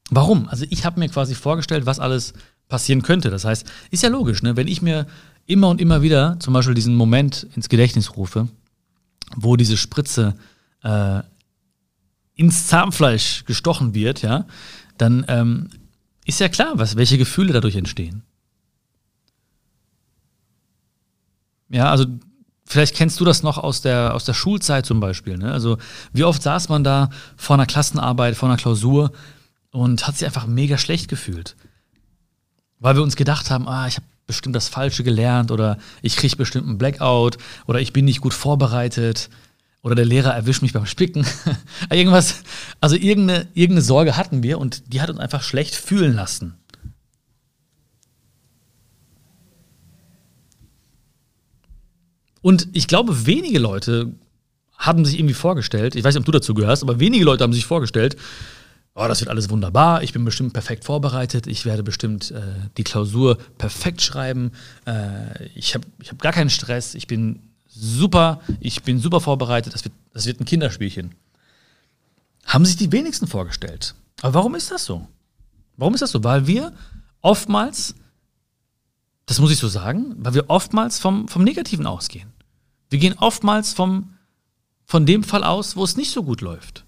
Warum? 0.09 0.47
Also 0.47 0.65
ich 0.69 0.85
habe 0.85 0.99
mir 0.99 1.09
quasi 1.09 1.33
vorgestellt, 1.33 1.85
was 1.85 1.99
alles 1.99 2.33
passieren 2.67 3.01
könnte. 3.01 3.29
Das 3.29 3.45
heißt, 3.45 3.65
ist 3.89 4.03
ja 4.03 4.09
logisch, 4.09 4.43
ne? 4.43 4.55
wenn 4.55 4.67
ich 4.67 4.81
mir 4.81 5.07
immer 5.45 5.69
und 5.69 5.81
immer 5.81 6.01
wieder 6.01 6.37
zum 6.39 6.53
Beispiel 6.53 6.75
diesen 6.75 6.95
Moment 6.95 7.47
ins 7.55 7.67
Gedächtnis 7.67 8.15
rufe, 8.15 8.47
wo 9.35 9.55
diese 9.55 9.77
Spritze 9.77 10.35
äh, 10.83 11.21
ins 12.35 12.67
Zahnfleisch 12.67 13.45
gestochen 13.45 13.93
wird, 13.93 14.21
ja, 14.21 14.45
dann 14.97 15.25
ähm, 15.27 15.69
ist 16.25 16.39
ja 16.39 16.49
klar, 16.49 16.73
was, 16.75 16.95
welche 16.95 17.17
Gefühle 17.17 17.53
dadurch 17.53 17.75
entstehen. 17.75 18.23
Ja, 21.69 21.89
also 21.89 22.05
vielleicht 22.65 22.95
kennst 22.95 23.19
du 23.19 23.25
das 23.25 23.43
noch 23.43 23.57
aus 23.57 23.81
der, 23.81 24.13
aus 24.13 24.25
der 24.25 24.33
Schulzeit 24.33 24.85
zum 24.85 24.99
Beispiel. 24.99 25.37
Ne? 25.37 25.51
Also 25.51 25.77
wie 26.13 26.23
oft 26.23 26.41
saß 26.41 26.69
man 26.69 26.83
da 26.83 27.09
vor 27.35 27.55
einer 27.55 27.65
Klassenarbeit, 27.65 28.35
vor 28.35 28.49
einer 28.49 28.57
Klausur 28.57 29.11
und 29.71 30.05
hat 30.07 30.17
sich 30.17 30.25
einfach 30.25 30.45
mega 30.45 30.77
schlecht 30.77 31.07
gefühlt. 31.07 31.55
Weil 32.79 32.95
wir 32.95 33.03
uns 33.03 33.15
gedacht 33.15 33.49
haben, 33.49 33.67
ah, 33.67 33.87
ich 33.87 33.95
habe 33.95 34.05
bestimmt 34.27 34.55
das 34.55 34.67
Falsche 34.69 35.03
gelernt 35.03 35.51
oder 35.51 35.77
ich 36.01 36.15
kriege 36.15 36.35
bestimmt 36.35 36.67
einen 36.67 36.77
Blackout 36.77 37.37
oder 37.65 37.79
ich 37.79 37.91
bin 37.91 38.05
nicht 38.05 38.21
gut 38.21 38.33
vorbereitet 38.33 39.29
oder 39.83 39.95
der 39.95 40.05
Lehrer 40.05 40.33
erwischt 40.33 40.61
mich 40.61 40.73
beim 40.73 40.85
Spicken. 40.85 41.25
Irgendwas, 41.91 42.41
also 42.79 42.95
irgendeine, 42.95 43.47
irgendeine 43.53 43.81
Sorge 43.81 44.17
hatten 44.17 44.41
wir 44.41 44.57
und 44.57 44.93
die 44.93 45.01
hat 45.01 45.09
uns 45.09 45.19
einfach 45.19 45.43
schlecht 45.43 45.75
fühlen 45.75 46.15
lassen. 46.15 46.55
Und 52.41 52.67
ich 52.73 52.87
glaube, 52.87 53.25
wenige 53.25 53.59
Leute 53.59 54.13
haben 54.77 55.05
sich 55.05 55.17
irgendwie 55.17 55.33
vorgestellt, 55.33 55.95
ich 55.95 56.03
weiß 56.03 56.13
nicht, 56.13 56.21
ob 56.21 56.25
du 56.25 56.31
dazu 56.31 56.53
gehörst, 56.53 56.83
aber 56.83 56.99
wenige 56.99 57.23
Leute 57.23 57.43
haben 57.43 57.53
sich 57.53 57.65
vorgestellt, 57.65 58.17
oh, 58.95 59.05
das 59.07 59.21
wird 59.21 59.29
alles 59.29 59.49
wunderbar, 59.49 60.03
ich 60.03 60.11
bin 60.11 60.25
bestimmt 60.25 60.51
perfekt 60.51 60.83
vorbereitet, 60.83 61.47
ich 61.47 61.65
werde 61.65 61.83
bestimmt 61.83 62.31
äh, 62.31 62.41
die 62.77 62.83
Klausur 62.83 63.37
perfekt 63.57 64.01
schreiben, 64.01 64.51
äh, 64.85 65.45
ich 65.55 65.73
habe 65.73 65.87
ich 66.01 66.11
hab 66.11 66.21
gar 66.21 66.33
keinen 66.33 66.49
Stress, 66.49 66.95
ich 66.95 67.07
bin 67.07 67.52
super, 67.73 68.41
ich 68.59 68.83
bin 68.83 68.99
super 68.99 69.19
vorbereitet, 69.19 69.73
das 69.73 69.83
wird, 69.83 69.93
das 70.13 70.25
wird 70.25 70.39
ein 70.39 70.45
Kinderspielchen. 70.45 71.15
Haben 72.45 72.65
sich 72.65 72.75
die 72.75 72.91
wenigsten 72.91 73.27
vorgestellt. 73.27 73.95
Aber 74.21 74.35
warum 74.35 74.55
ist 74.55 74.71
das 74.71 74.85
so? 74.85 75.07
Warum 75.77 75.93
ist 75.93 76.01
das 76.01 76.11
so? 76.11 76.23
Weil 76.23 76.47
wir 76.47 76.73
oftmals, 77.21 77.95
das 79.25 79.39
muss 79.39 79.51
ich 79.51 79.57
so 79.57 79.67
sagen, 79.67 80.15
weil 80.17 80.33
wir 80.33 80.49
oftmals 80.49 80.99
vom, 80.99 81.27
vom 81.27 81.43
Negativen 81.43 81.87
ausgehen. 81.87 82.31
Wir 82.89 82.99
gehen 82.99 83.15
oftmals 83.17 83.73
vom, 83.73 84.13
von 84.85 85.05
dem 85.05 85.23
Fall 85.23 85.43
aus, 85.43 85.75
wo 85.75 85.83
es 85.83 85.97
nicht 85.97 86.11
so 86.11 86.23
gut 86.23 86.41
läuft. 86.41 86.85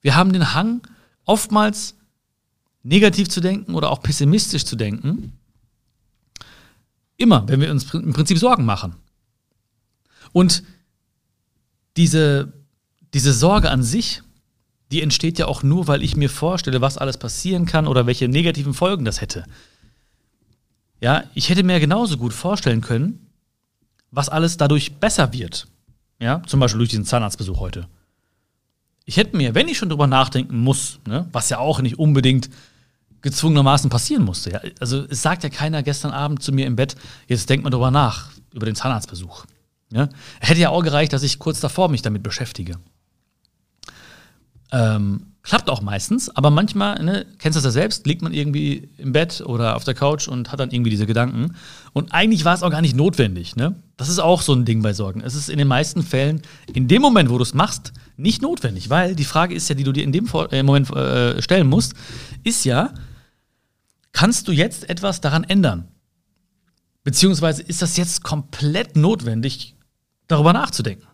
Wir 0.00 0.16
haben 0.16 0.32
den 0.32 0.54
Hang, 0.54 0.80
oftmals 1.24 1.94
negativ 2.82 3.28
zu 3.28 3.40
denken 3.40 3.74
oder 3.74 3.90
auch 3.90 4.02
pessimistisch 4.02 4.64
zu 4.64 4.74
denken. 4.74 5.38
Immer, 7.16 7.46
wenn 7.46 7.60
wir 7.60 7.70
uns 7.70 7.94
im 7.94 8.12
Prinzip 8.12 8.38
Sorgen 8.38 8.64
machen. 8.64 8.96
Und 10.32 10.62
diese, 11.96 12.52
diese 13.14 13.32
Sorge 13.32 13.70
an 13.70 13.82
sich, 13.82 14.22
die 14.90 15.02
entsteht 15.02 15.38
ja 15.38 15.46
auch 15.46 15.62
nur, 15.62 15.86
weil 15.88 16.02
ich 16.02 16.16
mir 16.16 16.28
vorstelle, 16.28 16.80
was 16.80 16.98
alles 16.98 17.18
passieren 17.18 17.66
kann 17.66 17.86
oder 17.86 18.06
welche 18.06 18.28
negativen 18.28 18.74
Folgen 18.74 19.04
das 19.04 19.20
hätte. 19.20 19.44
Ja, 21.00 21.24
ich 21.34 21.48
hätte 21.48 21.62
mir 21.62 21.80
genauso 21.80 22.16
gut 22.16 22.32
vorstellen 22.32 22.80
können, 22.80 23.26
was 24.10 24.28
alles 24.28 24.56
dadurch 24.56 24.94
besser 24.96 25.32
wird. 25.32 25.66
Ja, 26.20 26.42
zum 26.46 26.60
Beispiel 26.60 26.78
durch 26.78 26.90
diesen 26.90 27.04
Zahnarztbesuch 27.04 27.58
heute. 27.58 27.88
Ich 29.04 29.16
hätte 29.16 29.36
mir, 29.36 29.54
wenn 29.56 29.66
ich 29.66 29.78
schon 29.78 29.88
drüber 29.88 30.06
nachdenken 30.06 30.58
muss, 30.58 31.00
ne, 31.06 31.26
was 31.32 31.48
ja 31.48 31.58
auch 31.58 31.80
nicht 31.80 31.98
unbedingt 31.98 32.48
gezwungenermaßen 33.22 33.90
passieren 33.90 34.24
musste. 34.24 34.50
Ja, 34.52 34.60
also 34.78 35.04
es 35.08 35.22
sagt 35.22 35.42
ja 35.42 35.48
keiner 35.48 35.82
gestern 35.82 36.12
Abend 36.12 36.42
zu 36.42 36.52
mir 36.52 36.66
im 36.66 36.76
Bett, 36.76 36.94
jetzt 37.26 37.50
denkt 37.50 37.64
man 37.64 37.72
drüber 37.72 37.90
nach, 37.90 38.30
über 38.52 38.66
den 38.66 38.76
Zahnarztbesuch. 38.76 39.46
Ja? 39.92 40.08
Hätte 40.40 40.60
ja 40.60 40.70
auch 40.70 40.82
gereicht, 40.82 41.12
dass 41.12 41.22
ich 41.22 41.38
kurz 41.38 41.60
davor 41.60 41.88
mich 41.88 42.02
damit 42.02 42.22
beschäftige. 42.22 42.78
Ähm, 44.72 45.32
klappt 45.42 45.68
auch 45.68 45.82
meistens, 45.82 46.34
aber 46.34 46.50
manchmal, 46.50 47.02
ne, 47.02 47.26
kennst 47.38 47.56
du 47.56 47.58
das 47.58 47.64
ja 47.64 47.70
selbst, 47.82 48.06
liegt 48.06 48.22
man 48.22 48.32
irgendwie 48.32 48.88
im 48.96 49.12
Bett 49.12 49.42
oder 49.44 49.76
auf 49.76 49.84
der 49.84 49.94
Couch 49.94 50.28
und 50.28 50.52
hat 50.52 50.60
dann 50.60 50.70
irgendwie 50.70 50.90
diese 50.90 51.06
Gedanken. 51.06 51.56
Und 51.92 52.12
eigentlich 52.12 52.44
war 52.44 52.54
es 52.54 52.62
auch 52.62 52.70
gar 52.70 52.80
nicht 52.80 52.96
notwendig. 52.96 53.56
Ne? 53.56 53.74
Das 53.96 54.08
ist 54.08 54.20
auch 54.20 54.40
so 54.40 54.54
ein 54.54 54.64
Ding 54.64 54.82
bei 54.82 54.92
Sorgen. 54.92 55.20
Es 55.20 55.34
ist 55.34 55.48
in 55.48 55.58
den 55.58 55.68
meisten 55.68 56.02
Fällen, 56.02 56.42
in 56.72 56.86
dem 56.86 57.02
Moment, 57.02 57.28
wo 57.28 57.38
du 57.38 57.42
es 57.42 57.54
machst, 57.54 57.92
nicht 58.16 58.40
notwendig, 58.40 58.88
weil 58.88 59.16
die 59.16 59.24
Frage 59.24 59.54
ist 59.54 59.68
ja, 59.68 59.74
die 59.74 59.84
du 59.84 59.92
dir 59.92 60.04
in 60.04 60.12
dem 60.12 60.28
äh, 60.50 60.62
Moment 60.62 60.90
äh, 60.90 61.42
stellen 61.42 61.68
musst, 61.68 61.94
ist 62.44 62.64
ja, 62.64 62.94
kannst 64.12 64.46
du 64.46 64.52
jetzt 64.52 64.88
etwas 64.88 65.20
daran 65.20 65.44
ändern? 65.44 65.88
Beziehungsweise 67.04 67.62
ist 67.62 67.82
das 67.82 67.96
jetzt 67.96 68.22
komplett 68.22 68.94
notwendig, 68.96 69.74
darüber 70.32 70.52
nachzudenken? 70.52 71.06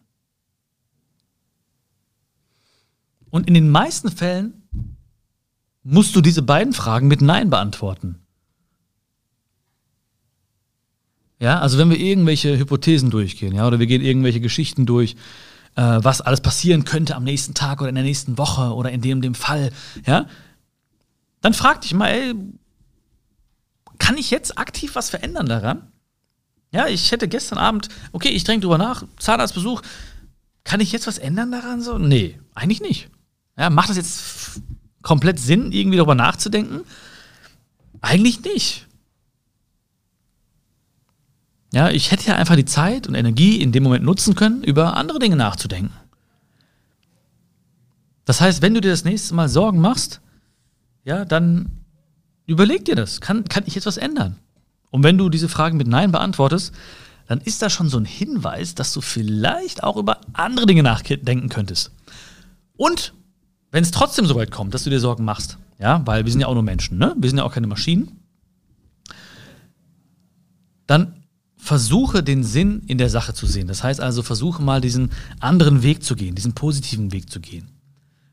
Und 3.31 3.47
in 3.47 3.55
den 3.55 3.71
meisten 3.71 4.11
Fällen 4.11 4.67
musst 5.83 6.17
du 6.17 6.21
diese 6.21 6.43
beiden 6.43 6.73
Fragen 6.73 7.09
mit 7.09 7.21
Nein 7.21 7.51
beantworten. 7.51 8.21
Ja, 11.41 11.61
also 11.61 11.79
wenn 11.79 11.91
wir 11.91 11.99
irgendwelche 11.99 12.59
Hypothesen 12.59 13.11
durchgehen, 13.11 13.55
ja, 13.55 13.67
oder 13.67 13.79
wir 13.79 13.87
gehen 13.87 14.03
irgendwelche 14.03 14.41
Geschichten 14.41 14.87
durch, 14.87 15.15
äh, 15.77 16.01
was 16.03 16.21
alles 16.21 16.41
passieren 16.41 16.85
könnte 16.85 17.15
am 17.15 17.23
nächsten 17.25 17.55
Tag 17.55 17.81
oder 17.81 17.91
in 17.91 17.95
der 17.95 18.05
nächsten 18.05 18.39
Woche 18.39 18.75
oder 18.75 18.91
in 18.91 19.01
dem 19.01 19.23
dem 19.23 19.35
Fall, 19.35 19.71
ja, 20.05 20.27
dann 21.41 21.55
frag 21.55 21.83
dich 21.83 21.95
mal, 21.95 22.09
ey, 22.09 22.35
kann 23.99 24.17
ich 24.17 24.31
jetzt 24.31 24.59
aktiv 24.59 24.97
was 24.97 25.11
verändern 25.11 25.47
daran? 25.47 25.93
Ja, 26.71 26.87
ich 26.87 27.13
hätte 27.13 27.29
gestern 27.29 27.59
Abend, 27.59 27.89
okay, 28.13 28.29
ich 28.29 28.45
denke 28.45 28.65
drüber 28.65 28.79
nach, 28.79 29.05
Zahnarztbesuch, 29.19 29.83
kann 30.65 30.81
ich 30.81 30.93
jetzt 30.93 31.07
was 31.07 31.19
ändern 31.19 31.51
daran? 31.51 31.81
So? 31.81 31.99
Nee, 31.99 32.39
eigentlich 32.55 32.81
nicht. 32.81 33.09
Ja, 33.57 33.71
macht 33.71 33.89
das 33.89 33.97
jetzt 33.97 34.61
komplett 35.03 35.39
Sinn, 35.39 35.73
irgendwie 35.73 35.97
darüber 35.97 36.15
nachzudenken? 36.15 36.83
Eigentlich 38.01 38.43
nicht. 38.43 38.87
Ja, 41.73 41.91
ich 41.91 42.11
hätte 42.11 42.27
ja 42.27 42.37
einfach 42.37 42.57
die 42.57 42.65
Zeit 42.65 43.07
und 43.07 43.15
Energie 43.15 43.61
in 43.61 43.73
dem 43.73 43.83
Moment 43.83 44.05
nutzen 44.05 44.35
können, 44.35 44.63
über 44.63 44.97
andere 44.97 45.19
Dinge 45.19 45.37
nachzudenken. 45.37 45.93
Das 48.25 48.41
heißt, 48.41 48.61
wenn 48.61 48.75
du 48.75 48.81
dir 48.81 48.91
das 48.91 49.05
nächste 49.05 49.35
Mal 49.35 49.49
Sorgen 49.49 49.81
machst, 49.81 50.21
ja, 51.05 51.25
dann 51.25 51.85
überleg 52.47 52.85
dir 52.85 52.95
das. 52.95 53.21
Kann, 53.21 53.45
kann 53.45 53.65
ich 53.67 53.75
jetzt 53.75 53.87
was 53.87 53.97
ändern? 53.97 54.39
Und 54.91 55.03
wenn 55.03 55.19
du 55.19 55.29
diese 55.29 55.49
Fragen 55.49 55.77
mit 55.77 55.87
Nein 55.87 56.13
beantwortest, 56.13 56.73
dann 57.27 57.41
ist 57.41 57.61
das 57.63 57.73
schon 57.73 57.89
so 57.89 57.99
ein 57.99 58.07
Hinweis, 58.07 58.75
dass 58.75 58.93
du 58.93 59.01
vielleicht 59.01 59.85
auch 59.85 59.97
über 59.97 60.21
andere 60.33 60.67
Dinge 60.67 60.83
nachdenken 60.83 61.51
könntest. 61.51 61.93
Und 62.77 63.13
wenn 63.71 63.83
es 63.83 63.91
trotzdem 63.91 64.25
so 64.27 64.35
weit 64.35 64.51
kommt, 64.51 64.73
dass 64.73 64.85
du 64.85 64.91
dir 64.91 65.01
Sorgen 65.01 65.25
machst, 65.25 65.59
ja, 65.79 66.01
weil 66.07 66.25
wir 66.25 66.33
sind 66.33 66.41
ja 66.41 66.47
auch 66.47 66.55
nur 66.55 66.63
Menschen, 66.63 66.99
ne? 66.99 67.15
Wir 67.19 67.29
sind 67.29 67.39
ja 67.39 67.45
auch 67.45 67.53
keine 67.53 67.67
Maschinen, 67.67 68.19
dann 70.87 71.25
versuche 71.57 72.23
den 72.23 72.45
Sinn 72.45 72.83
in 72.87 72.97
der 72.97 73.11
Sache 73.11 73.35
zu 73.35 73.47
sehen. 73.47 73.69
Das 73.69 73.85
heißt 73.85 74.01
also, 74.01 74.23
versuche 74.23 74.63
mal 74.63 74.81
diesen 74.81 75.11
anderen 75.39 75.83
Weg 75.83 76.03
zu 76.03 76.17
gehen, 76.17 76.35
diesen 76.35 76.55
positiven 76.55 77.13
Weg 77.13 77.31
zu 77.31 77.41
gehen. 77.41 77.69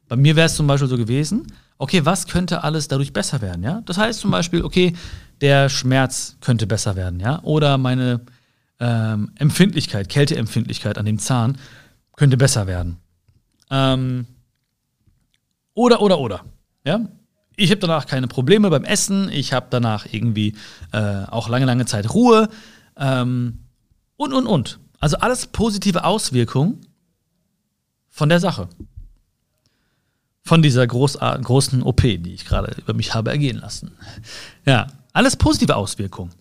Bei 0.07 0.15
mir 0.15 0.35
wäre 0.35 0.45
es 0.45 0.55
zum 0.55 0.67
Beispiel 0.67 0.87
so 0.87 0.95
gewesen, 0.95 1.47
okay, 1.77 2.05
was 2.05 2.27
könnte 2.27 2.63
alles 2.63 2.87
dadurch 2.87 3.11
besser 3.11 3.41
werden, 3.41 3.63
ja? 3.63 3.81
Das 3.85 3.97
heißt 3.97 4.21
zum 4.21 4.31
Beispiel, 4.31 4.63
okay, 4.63 4.93
der 5.41 5.69
Schmerz 5.69 6.37
könnte 6.41 6.67
besser 6.67 6.95
werden, 6.95 7.19
ja? 7.19 7.41
Oder 7.43 7.77
meine 7.77 8.21
ähm, 8.79 9.31
Empfindlichkeit, 9.35 10.09
Kälteempfindlichkeit 10.09 10.97
an 10.97 11.05
dem 11.05 11.19
Zahn 11.19 11.57
könnte 12.15 12.37
besser 12.37 12.67
werden. 12.67 12.97
Ähm, 13.69 14.25
oder, 15.73 16.01
oder, 16.01 16.19
oder. 16.19 16.45
Ja? 16.85 17.01
Ich 17.57 17.71
habe 17.71 17.79
danach 17.79 18.05
keine 18.05 18.27
Probleme 18.27 18.69
beim 18.69 18.83
Essen, 18.83 19.29
ich 19.29 19.53
habe 19.53 19.67
danach 19.69 20.05
irgendwie 20.11 20.55
äh, 20.91 21.25
auch 21.25 21.49
lange, 21.49 21.65
lange 21.65 21.85
Zeit 21.85 22.13
Ruhe 22.13 22.49
ähm, 22.97 23.59
und, 24.17 24.33
und, 24.33 24.45
und. 24.45 24.79
Also 24.99 25.17
alles 25.17 25.47
positive 25.47 26.03
Auswirkungen 26.03 26.81
von 28.09 28.29
der 28.29 28.39
Sache. 28.39 28.69
Von 30.43 30.61
dieser 30.61 30.85
groß, 30.85 31.17
großen 31.19 31.81
OP, 31.81 32.01
die 32.01 32.33
ich 32.33 32.45
gerade 32.45 32.75
über 32.79 32.93
mich 32.93 33.13
habe 33.13 33.31
ergehen 33.31 33.57
lassen. 33.57 33.91
Ja, 34.65 34.87
alles 35.15 35.37
positive 35.37 35.75
Auswirkungen. 35.75 36.33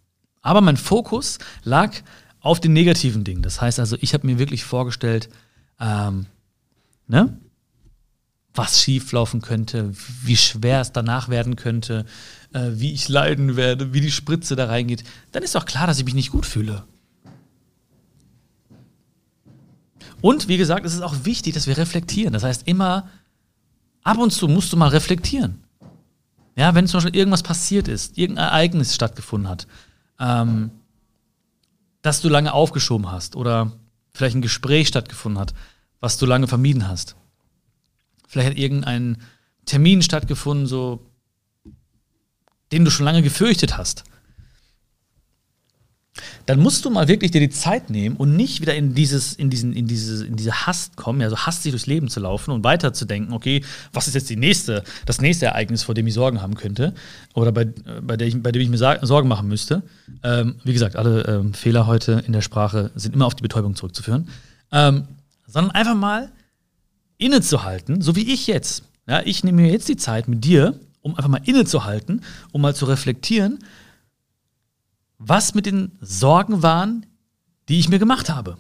Aber 0.43 0.61
mein 0.61 0.77
Fokus 0.77 1.39
lag 1.63 1.95
auf 2.41 2.61
den 2.61 2.73
negativen 2.73 3.25
Dingen. 3.25 3.43
Das 3.43 3.61
heißt 3.61 3.79
also, 3.79 3.97
ich 4.01 4.13
habe 4.13 4.27
mir 4.27 4.39
wirklich 4.39 4.65
vorgestellt, 4.65 5.31
ähm, 5.81 6.27
ne? 7.07 7.39
was 8.53 8.83
schieflaufen 8.83 9.43
könnte, 9.43 9.93
wie 10.23 10.37
schwer 10.37 10.81
es 10.81 10.93
danach 10.93 11.29
werden 11.29 11.57
könnte, 11.57 12.05
äh, 12.53 12.71
wie 12.75 12.93
ich 12.93 13.09
leiden 13.09 13.57
werde, 13.57 13.93
wie 13.93 14.01
die 14.01 14.11
Spritze 14.11 14.55
da 14.55 14.67
reingeht, 14.67 15.03
dann 15.33 15.43
ist 15.43 15.55
doch 15.55 15.67
klar, 15.67 15.87
dass 15.87 15.99
ich 15.99 16.05
mich 16.05 16.15
nicht 16.15 16.31
gut 16.31 16.47
fühle. 16.47 16.85
Und 20.21 20.49
wie 20.49 20.57
gesagt, 20.57 20.85
es 20.85 20.95
ist 20.95 21.01
auch 21.01 21.25
wichtig, 21.25 21.55
dass 21.55 21.67
wir 21.67 21.77
reflektieren. 21.77 22.33
Das 22.33 22.45
heißt, 22.45 22.67
immer 22.67 23.09
ab 24.03 24.19
und 24.19 24.33
zu 24.33 24.47
musst 24.49 24.73
du 24.73 24.77
mal 24.77 24.89
reflektieren. 24.89 25.64
Ja, 26.57 26.75
wenn 26.75 26.87
zum 26.87 26.99
Beispiel 26.99 27.17
irgendwas 27.17 27.43
passiert 27.43 27.89
ist, 27.89 28.17
irgendein 28.17 28.47
Ereignis 28.47 28.95
stattgefunden 28.95 29.49
hat, 29.49 29.67
ähm, 30.21 30.71
das 32.03 32.21
du 32.21 32.29
lange 32.29 32.53
aufgeschoben 32.53 33.11
hast 33.11 33.35
oder 33.35 33.73
vielleicht 34.13 34.37
ein 34.37 34.43
Gespräch 34.43 34.89
stattgefunden 34.89 35.41
hat, 35.41 35.55
was 36.01 36.19
du 36.19 36.27
lange 36.27 36.47
vermieden 36.47 36.87
hast. 36.87 37.17
Vielleicht 38.29 38.51
hat 38.51 38.59
irgendein 38.59 39.19
Termin 39.65 40.03
stattgefunden, 40.03 40.67
so, 40.67 41.11
den 42.73 42.85
du 42.85 42.91
schon 42.91 43.07
lange 43.07 43.23
gefürchtet 43.23 43.77
hast 43.77 44.05
dann 46.47 46.61
musst 46.61 46.85
du 46.85 46.91
mal 46.91 47.09
wirklich 47.09 47.31
dir 47.31 47.41
die 47.41 47.51
Zeit 47.51 47.91
nehmen 47.91 48.17
und 48.17 48.37
nicht 48.37 48.61
wieder 48.61 48.75
in 48.75 48.95
dieses, 48.95 49.35
in 49.35 49.51
diesen, 49.51 49.73
in 49.73 49.87
diese, 49.87 50.25
in 50.27 50.37
diese 50.37 50.67
Hast 50.67 50.97
kommen, 50.97 51.29
so 51.29 51.37
hastig 51.39 51.73
durchs 51.73 51.87
Leben 51.87 52.09
zu 52.09 52.21
laufen 52.21 52.53
und 52.53 52.63
weiterzudenken, 52.63 53.33
okay, 53.33 53.65
was 53.93 54.07
ist 54.07 54.15
jetzt 54.15 54.31
die 54.31 54.37
nächste, 54.37 54.85
das 55.07 55.21
nächste 55.21 55.47
Ereignis, 55.47 55.83
vor 55.83 55.95
dem 55.95 56.07
ich 56.07 56.15
Sorgen 56.15 56.41
haben 56.41 56.55
könnte 56.55 56.95
oder 57.35 57.51
bei, 57.51 57.67
bei, 58.03 58.17
der 58.17 58.29
ich, 58.29 58.41
bei 58.41 58.53
dem 58.53 58.63
ich 58.63 58.69
mir 58.69 58.79
Sorgen 58.79 59.29
machen 59.29 59.49
müsste. 59.49 59.83
Ähm, 60.23 60.57
wie 60.65 60.73
gesagt, 60.73 60.97
alle 60.97 61.23
ähm, 61.27 61.55
Fehler 61.55 61.87
heute 61.87 62.23
in 62.27 62.33
der 62.33 62.43
Sprache 62.43 62.91
sind 62.95 63.15
immer 63.15 63.27
auf 63.27 63.35
die 63.35 63.43
Betäubung 63.43 63.75
zurückzuführen. 63.75 64.29
Ähm, 64.71 65.05
sondern 65.47 65.73
einfach 65.73 65.95
mal 65.95 66.31
innezuhalten, 67.19 68.01
so 68.01 68.17
wie 68.17 68.33
ich 68.33 68.47
jetzt. 68.47 68.85
Ja, 69.07 69.23
ich 69.25 69.45
nehme 69.45 69.63
mir 69.63 69.73
jetzt 69.73 69.89
die 69.89 69.97
Zeit 69.97 70.29
mit 70.29 70.45
dir, 70.45 70.79
um 71.03 71.15
einfach 71.17 71.29
mal 71.29 71.41
innezuhalten, 71.45 72.23
um 72.53 72.61
mal 72.61 72.75
zu 72.75 72.87
reflektieren, 72.87 73.59
was 75.19 75.55
mit 75.55 75.67
den 75.67 75.93
Sorgen 76.01 76.63
waren, 76.63 77.07
die 77.69 77.79
ich 77.79 77.89
mir 77.89 77.99
gemacht 77.99 78.29
habe. 78.31 78.57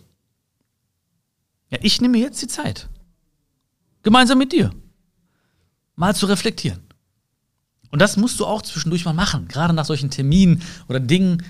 Ja, 1.70 1.78
ich 1.82 2.00
nehme 2.00 2.18
jetzt 2.18 2.40
die 2.42 2.48
Zeit. 2.48 2.88
Gemeinsam 4.02 4.38
mit 4.38 4.52
dir. 4.52 4.70
mal 5.96 6.14
zu 6.14 6.26
reflektieren. 6.26 6.80
Und 7.90 8.00
das 8.00 8.16
musst 8.16 8.40
du 8.40 8.46
auch 8.46 8.62
zwischendurch 8.62 9.04
mal 9.04 9.12
machen, 9.12 9.46
gerade 9.46 9.72
nach 9.72 9.84
solchen 9.84 10.10
Terminen 10.10 10.62
oder 10.88 10.98
Dingen, 10.98 11.44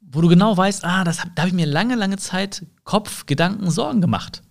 wo 0.00 0.20
du 0.20 0.28
genau 0.28 0.56
weißt, 0.56 0.84
ah, 0.84 1.04
das, 1.04 1.18
da 1.18 1.42
habe 1.42 1.48
ich 1.48 1.54
mir 1.54 1.66
lange, 1.66 1.94
lange 1.94 2.16
Zeit 2.16 2.66
Kopf, 2.82 3.26
Gedanken, 3.26 3.70
Sorgen 3.70 4.00
gemacht. 4.00 4.42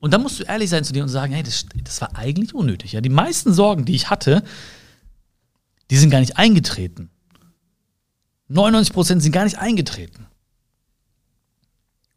Und 0.00 0.12
dann 0.12 0.22
musst 0.22 0.38
du 0.38 0.44
ehrlich 0.44 0.70
sein 0.70 0.84
zu 0.84 0.92
dir 0.92 1.02
und 1.02 1.08
sagen, 1.08 1.32
hey, 1.32 1.42
das, 1.42 1.66
das 1.82 2.00
war 2.00 2.14
eigentlich 2.16 2.54
unnötig. 2.54 2.92
Ja? 2.92 3.00
Die 3.00 3.08
meisten 3.08 3.52
Sorgen, 3.52 3.84
die 3.84 3.94
ich 3.94 4.10
hatte, 4.10 4.42
die 5.90 5.96
sind 5.96 6.10
gar 6.10 6.20
nicht 6.20 6.36
eingetreten. 6.36 7.10
99 8.48 8.92
Prozent 8.92 9.22
sind 9.22 9.32
gar 9.32 9.44
nicht 9.44 9.58
eingetreten. 9.58 10.26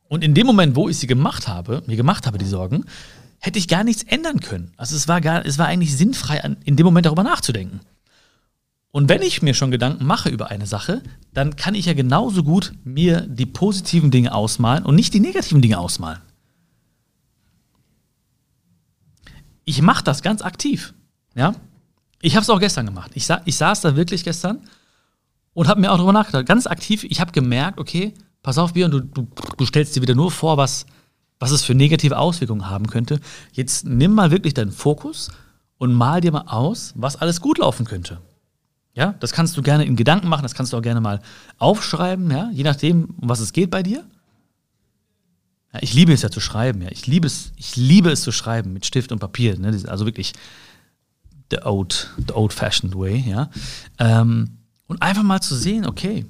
Und 0.07 0.23
in 0.23 0.33
dem 0.33 0.45
Moment, 0.45 0.75
wo 0.75 0.89
ich 0.89 0.97
sie 0.97 1.07
gemacht 1.07 1.47
habe, 1.47 1.83
mir 1.87 1.95
gemacht 1.95 2.25
habe, 2.25 2.37
die 2.37 2.45
Sorgen, 2.45 2.85
hätte 3.39 3.59
ich 3.59 3.67
gar 3.67 3.83
nichts 3.83 4.03
ändern 4.03 4.39
können. 4.39 4.71
Also 4.77 4.95
es 4.95 5.07
war, 5.07 5.21
gar, 5.21 5.45
es 5.45 5.57
war 5.57 5.67
eigentlich 5.67 5.95
sinnfrei, 5.95 6.37
in 6.63 6.75
dem 6.75 6.85
Moment 6.85 7.05
darüber 7.05 7.23
nachzudenken. 7.23 7.79
Und 8.91 9.07
wenn 9.07 9.21
ich 9.21 9.41
mir 9.41 9.53
schon 9.53 9.71
Gedanken 9.71 10.05
mache 10.05 10.29
über 10.29 10.51
eine 10.51 10.67
Sache, 10.67 11.01
dann 11.33 11.55
kann 11.55 11.75
ich 11.75 11.85
ja 11.85 11.93
genauso 11.93 12.43
gut 12.43 12.73
mir 12.83 13.21
die 13.21 13.45
positiven 13.45 14.11
Dinge 14.11 14.33
ausmalen 14.33 14.83
und 14.83 14.95
nicht 14.95 15.13
die 15.13 15.21
negativen 15.21 15.61
Dinge 15.61 15.79
ausmalen. 15.79 16.21
Ich 19.63 19.81
mache 19.81 20.03
das 20.03 20.21
ganz 20.21 20.41
aktiv. 20.41 20.93
Ja? 21.35 21.55
Ich 22.21 22.35
habe 22.35 22.43
es 22.43 22.49
auch 22.49 22.59
gestern 22.59 22.85
gemacht. 22.85 23.11
Ich, 23.15 23.25
sa 23.25 23.41
ich 23.45 23.55
saß 23.55 23.81
da 23.81 23.95
wirklich 23.95 24.25
gestern 24.25 24.67
und 25.53 25.67
habe 25.67 25.81
mir 25.81 25.91
auch 25.91 25.97
darüber 25.97 26.13
nachgedacht. 26.13 26.45
Ganz 26.45 26.67
aktiv, 26.67 27.03
ich 27.03 27.19
habe 27.19 27.31
gemerkt, 27.31 27.79
okay, 27.79 28.13
pass 28.43 28.57
auf, 28.57 28.73
Björn, 28.73 28.91
du, 28.91 29.01
du, 29.01 29.27
du 29.57 29.65
stellst 29.65 29.95
dir 29.95 30.01
wieder 30.01 30.15
nur 30.15 30.31
vor, 30.31 30.57
was, 30.57 30.85
was 31.39 31.51
es 31.51 31.63
für 31.63 31.75
negative 31.75 32.17
Auswirkungen 32.17 32.69
haben 32.69 32.87
könnte. 32.87 33.19
Jetzt 33.51 33.85
nimm 33.85 34.13
mal 34.13 34.31
wirklich 34.31 34.53
deinen 34.53 34.71
Fokus 34.71 35.31
und 35.77 35.93
mal 35.93 36.21
dir 36.21 36.31
mal 36.31 36.45
aus, 36.47 36.93
was 36.95 37.15
alles 37.15 37.41
gut 37.41 37.57
laufen 37.57 37.85
könnte. 37.85 38.19
Ja, 38.93 39.15
das 39.19 39.31
kannst 39.31 39.55
du 39.55 39.61
gerne 39.61 39.85
in 39.85 39.95
Gedanken 39.95 40.27
machen, 40.27 40.43
das 40.43 40.53
kannst 40.53 40.73
du 40.73 40.77
auch 40.77 40.81
gerne 40.81 40.99
mal 40.99 41.21
aufschreiben, 41.57 42.29
ja, 42.29 42.49
je 42.53 42.63
nachdem, 42.63 43.05
um 43.21 43.29
was 43.29 43.39
es 43.39 43.53
geht 43.53 43.71
bei 43.71 43.83
dir. 43.83 44.05
Ja, 45.73 45.79
ich 45.81 45.93
liebe 45.93 46.11
es 46.11 46.21
ja 46.21 46.29
zu 46.29 46.41
schreiben, 46.41 46.81
ja. 46.81 46.89
Ich 46.91 47.07
liebe 47.07 47.25
es, 47.27 47.53
ich 47.55 47.75
liebe 47.77 48.11
es 48.11 48.21
zu 48.21 48.31
schreiben 48.31 48.73
mit 48.73 48.85
Stift 48.85 49.11
und 49.13 49.19
Papier. 49.19 49.57
Ne? 49.57 49.81
Also 49.87 50.05
wirklich 50.05 50.33
the 51.49 51.59
old, 51.63 52.09
the 52.17 52.33
old-fashioned 52.33 52.95
way, 52.95 53.23
ja. 53.25 53.49
Ähm, 53.97 54.57
und 54.91 55.01
einfach 55.01 55.23
mal 55.23 55.39
zu 55.39 55.55
sehen, 55.55 55.85
okay, 55.85 56.25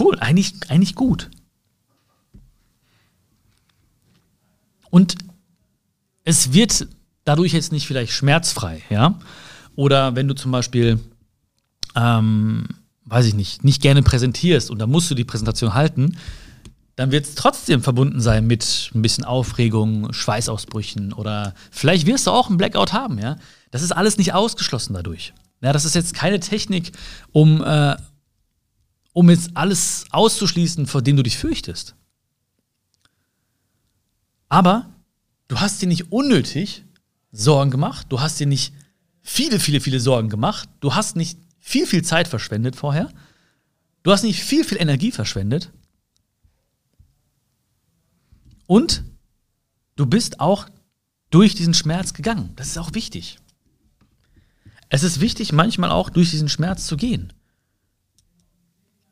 cool, 0.00 0.18
eigentlich, 0.18 0.52
eigentlich 0.66 0.96
gut. 0.96 1.30
Und 4.90 5.14
es 6.24 6.52
wird 6.52 6.88
dadurch 7.24 7.52
jetzt 7.52 7.70
nicht 7.70 7.86
vielleicht 7.86 8.12
schmerzfrei, 8.12 8.82
ja. 8.90 9.20
Oder 9.76 10.16
wenn 10.16 10.26
du 10.26 10.34
zum 10.34 10.50
Beispiel, 10.50 10.98
ähm, 11.94 12.66
weiß 13.04 13.26
ich 13.26 13.34
nicht, 13.34 13.62
nicht 13.62 13.80
gerne 13.80 14.02
präsentierst 14.02 14.68
und 14.68 14.80
da 14.80 14.88
musst 14.88 15.08
du 15.12 15.14
die 15.14 15.24
Präsentation 15.24 15.74
halten, 15.74 16.18
dann 16.96 17.12
wird 17.12 17.26
es 17.26 17.36
trotzdem 17.36 17.80
verbunden 17.80 18.20
sein 18.20 18.48
mit 18.48 18.90
ein 18.92 19.02
bisschen 19.02 19.22
Aufregung, 19.22 20.12
Schweißausbrüchen 20.12 21.12
oder 21.12 21.54
vielleicht 21.70 22.06
wirst 22.06 22.26
du 22.26 22.32
auch 22.32 22.48
einen 22.48 22.56
Blackout 22.56 22.92
haben, 22.92 23.18
ja. 23.20 23.36
Das 23.70 23.82
ist 23.82 23.92
alles 23.92 24.18
nicht 24.18 24.34
ausgeschlossen 24.34 24.94
dadurch. 24.94 25.32
Ja, 25.60 25.72
das 25.72 25.84
ist 25.84 25.94
jetzt 25.94 26.14
keine 26.14 26.40
Technik, 26.40 26.92
um, 27.32 27.62
äh, 27.62 27.96
um 29.12 29.30
jetzt 29.30 29.56
alles 29.56 30.04
auszuschließen, 30.10 30.86
vor 30.86 31.02
dem 31.02 31.16
du 31.16 31.22
dich 31.22 31.38
fürchtest. 31.38 31.94
Aber 34.48 34.90
du 35.48 35.60
hast 35.60 35.80
dir 35.82 35.88
nicht 35.88 36.12
unnötig 36.12 36.84
Sorgen 37.32 37.70
gemacht, 37.70 38.06
du 38.10 38.20
hast 38.20 38.38
dir 38.38 38.46
nicht 38.46 38.72
viele, 39.22 39.58
viele, 39.58 39.80
viele 39.80 40.00
Sorgen 40.00 40.28
gemacht, 40.28 40.68
du 40.80 40.94
hast 40.94 41.16
nicht 41.16 41.38
viel, 41.58 41.86
viel 41.86 42.02
Zeit 42.02 42.28
verschwendet 42.28 42.76
vorher, 42.76 43.10
du 44.02 44.12
hast 44.12 44.22
nicht 44.22 44.42
viel, 44.42 44.64
viel 44.64 44.80
Energie 44.80 45.10
verschwendet 45.10 45.72
und 48.66 49.04
du 49.96 50.06
bist 50.06 50.40
auch 50.40 50.68
durch 51.30 51.54
diesen 51.54 51.74
Schmerz 51.74 52.12
gegangen. 52.12 52.52
Das 52.56 52.68
ist 52.68 52.78
auch 52.78 52.94
wichtig. 52.94 53.38
Es 54.88 55.02
ist 55.02 55.20
wichtig, 55.20 55.52
manchmal 55.52 55.90
auch 55.90 56.10
durch 56.10 56.30
diesen 56.30 56.48
Schmerz 56.48 56.86
zu 56.86 56.96
gehen. 56.96 57.32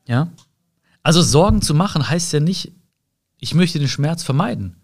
Ja? 0.06 0.28
Also 1.02 1.22
Sorgen 1.22 1.62
zu 1.62 1.74
machen 1.74 2.08
heißt 2.08 2.32
ja 2.32 2.40
nicht, 2.40 2.72
ich 3.38 3.54
möchte 3.54 3.78
den 3.78 3.88
Schmerz 3.88 4.22
vermeiden. 4.22 4.76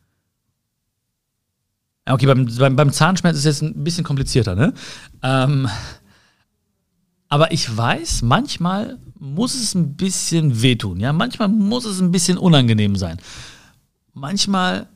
Okay, 2.06 2.26
beim, 2.26 2.46
beim, 2.56 2.76
beim 2.76 2.92
Zahnschmerz 2.92 3.36
ist 3.36 3.46
es 3.46 3.60
jetzt 3.60 3.62
ein 3.62 3.84
bisschen 3.84 4.04
komplizierter, 4.04 4.54
ne? 4.54 4.74
Ähm, 5.22 5.68
aber 7.28 7.52
ich 7.52 7.74
weiß, 7.74 8.22
manchmal 8.22 8.98
muss 9.18 9.54
es 9.54 9.74
ein 9.74 9.94
bisschen 9.94 10.60
wehtun, 10.62 10.98
ja? 10.98 11.12
Manchmal 11.12 11.48
muss 11.48 11.84
es 11.84 12.00
ein 12.00 12.10
bisschen 12.10 12.36
unangenehm 12.36 12.96
sein. 12.96 13.18
Manchmal 14.12 14.88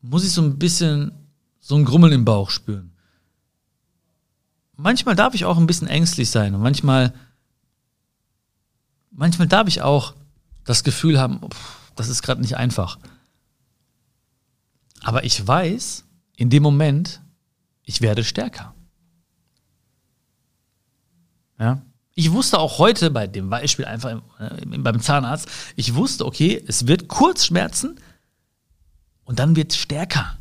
muss 0.00 0.24
ich 0.24 0.32
so 0.32 0.42
ein 0.42 0.58
bisschen 0.58 1.12
so 1.60 1.76
ein 1.76 1.84
Grummeln 1.84 2.12
im 2.12 2.24
Bauch 2.24 2.50
spüren 2.50 2.91
manchmal 4.82 5.14
darf 5.14 5.34
ich 5.34 5.44
auch 5.44 5.56
ein 5.56 5.66
bisschen 5.66 5.88
ängstlich 5.88 6.30
sein 6.30 6.54
und 6.54 6.60
manchmal, 6.60 7.14
manchmal 9.10 9.48
darf 9.48 9.68
ich 9.68 9.82
auch 9.82 10.14
das 10.64 10.84
Gefühl 10.84 11.18
haben, 11.20 11.40
pff, 11.48 11.78
das 11.96 12.08
ist 12.08 12.22
gerade 12.22 12.40
nicht 12.40 12.56
einfach. 12.56 12.98
Aber 15.02 15.24
ich 15.24 15.46
weiß, 15.46 16.04
in 16.36 16.50
dem 16.50 16.62
Moment, 16.62 17.20
ich 17.84 18.00
werde 18.00 18.24
stärker. 18.24 18.74
Ja? 21.58 21.82
Ich 22.14 22.30
wusste 22.32 22.58
auch 22.58 22.78
heute 22.78 23.10
bei 23.10 23.26
dem 23.26 23.50
Beispiel 23.50 23.84
einfach 23.84 24.22
äh, 24.38 24.78
beim 24.78 25.00
Zahnarzt, 25.00 25.48
ich 25.76 25.94
wusste, 25.94 26.26
okay, 26.26 26.62
es 26.66 26.86
wird 26.86 27.08
kurz 27.08 27.46
schmerzen 27.46 27.98
und 29.24 29.38
dann 29.38 29.56
wird 29.56 29.72
es 29.72 29.78
stärker. 29.78 30.38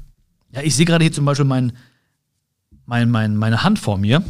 Ja, 0.51 0.61
ich 0.61 0.75
sehe 0.75 0.85
gerade 0.85 1.03
hier 1.03 1.13
zum 1.13 1.25
Beispiel 1.25 1.45
meinen 1.45 1.77
mein, 2.91 3.09
mein, 3.09 3.37
meine 3.37 3.63
Hand 3.63 3.79
vor 3.79 3.97
mir. 3.97 4.21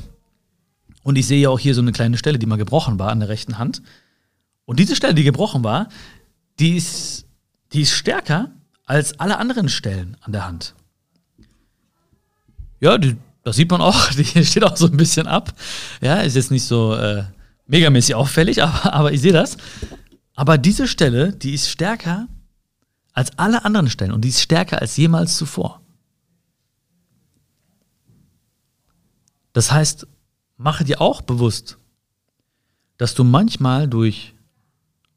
Und 1.02 1.18
ich 1.18 1.26
sehe 1.26 1.42
ja 1.42 1.50
auch 1.50 1.58
hier 1.58 1.74
so 1.74 1.82
eine 1.82 1.92
kleine 1.92 2.16
Stelle, 2.20 2.38
die 2.38 2.46
mal 2.46 2.60
gebrochen 2.60 3.00
war 3.00 3.10
an 3.10 3.20
der 3.20 3.28
rechten 3.28 3.58
Hand. 3.58 3.82
Und 4.66 4.78
diese 4.80 4.96
Stelle, 4.96 5.16
die 5.16 5.24
gebrochen 5.24 5.64
war, 5.64 5.90
die 6.60 6.78
ist, 6.78 7.26
die 7.74 7.82
ist 7.82 7.94
stärker 7.94 8.52
als 8.86 9.20
alle 9.20 9.40
anderen 9.40 9.68
Stellen 9.68 10.16
an 10.22 10.32
der 10.32 10.46
Hand. 10.46 10.76
Ja, 12.80 13.00
die, 13.00 13.18
das 13.44 13.56
sieht 13.56 13.72
man 13.72 13.82
auch, 13.82 14.10
die 14.14 14.46
steht 14.46 14.64
auch 14.64 14.78
so 14.78 14.86
ein 14.86 14.96
bisschen 14.96 15.26
ab. 15.26 15.56
Ja, 16.00 16.18
ist 16.18 16.36
jetzt 16.36 16.52
nicht 16.52 16.66
so 16.66 16.94
äh, 16.94 17.24
megamäßig 17.66 18.14
auffällig, 18.14 18.62
aber, 18.64 18.94
aber 18.94 19.12
ich 19.12 19.22
sehe 19.22 19.34
das. 19.34 19.58
Aber 20.36 20.60
diese 20.60 20.88
Stelle, 20.88 21.34
die 21.34 21.56
ist 21.56 21.68
stärker 21.68 22.28
als 23.12 23.40
alle 23.40 23.66
anderen 23.66 23.90
Stellen 23.90 24.12
und 24.12 24.22
die 24.22 24.30
ist 24.30 24.42
stärker 24.42 24.82
als 24.82 24.98
jemals 24.98 25.36
zuvor. 25.36 25.81
Das 29.54 29.72
heißt, 29.72 30.08
mache 30.58 30.84
dir 30.84 31.02
auch 31.02 31.22
bewusst, 31.22 31.78
dass 32.98 33.16
du 33.16 33.24
manchmal 33.24 33.88
durch 33.88 34.34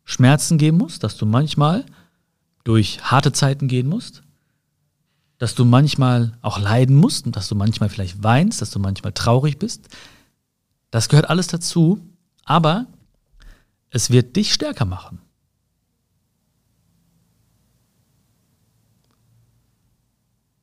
Schmerzen 0.05 0.59
gehen 0.59 0.77
musst, 0.77 1.05
dass 1.05 1.16
du 1.16 1.27
manchmal 1.27 1.85
durch 2.64 3.03
harte 3.03 3.33
Zeiten 3.33 3.68
gehen 3.68 3.88
musst, 3.88 4.23
dass 5.38 5.55
du 5.55 5.64
manchmal 5.64 6.38
auch 6.40 6.59
leiden 6.59 6.97
musst 6.97 7.27
und 7.27 7.37
dass 7.37 7.49
du 7.49 7.55
manchmal 7.55 7.88
vielleicht 7.88 8.23
weinst, 8.23 8.62
dass 8.62 8.70
du 8.70 8.79
manchmal 8.79 9.12
traurig 9.12 9.59
bist. 9.59 9.88
Das 10.90 11.09
gehört 11.09 11.29
alles 11.29 11.49
dazu, 11.49 12.01
aber 12.44 12.87
es 13.90 14.11
wird 14.11 14.37
dich 14.37 14.53
stärker 14.53 14.85
machen. 14.85 15.20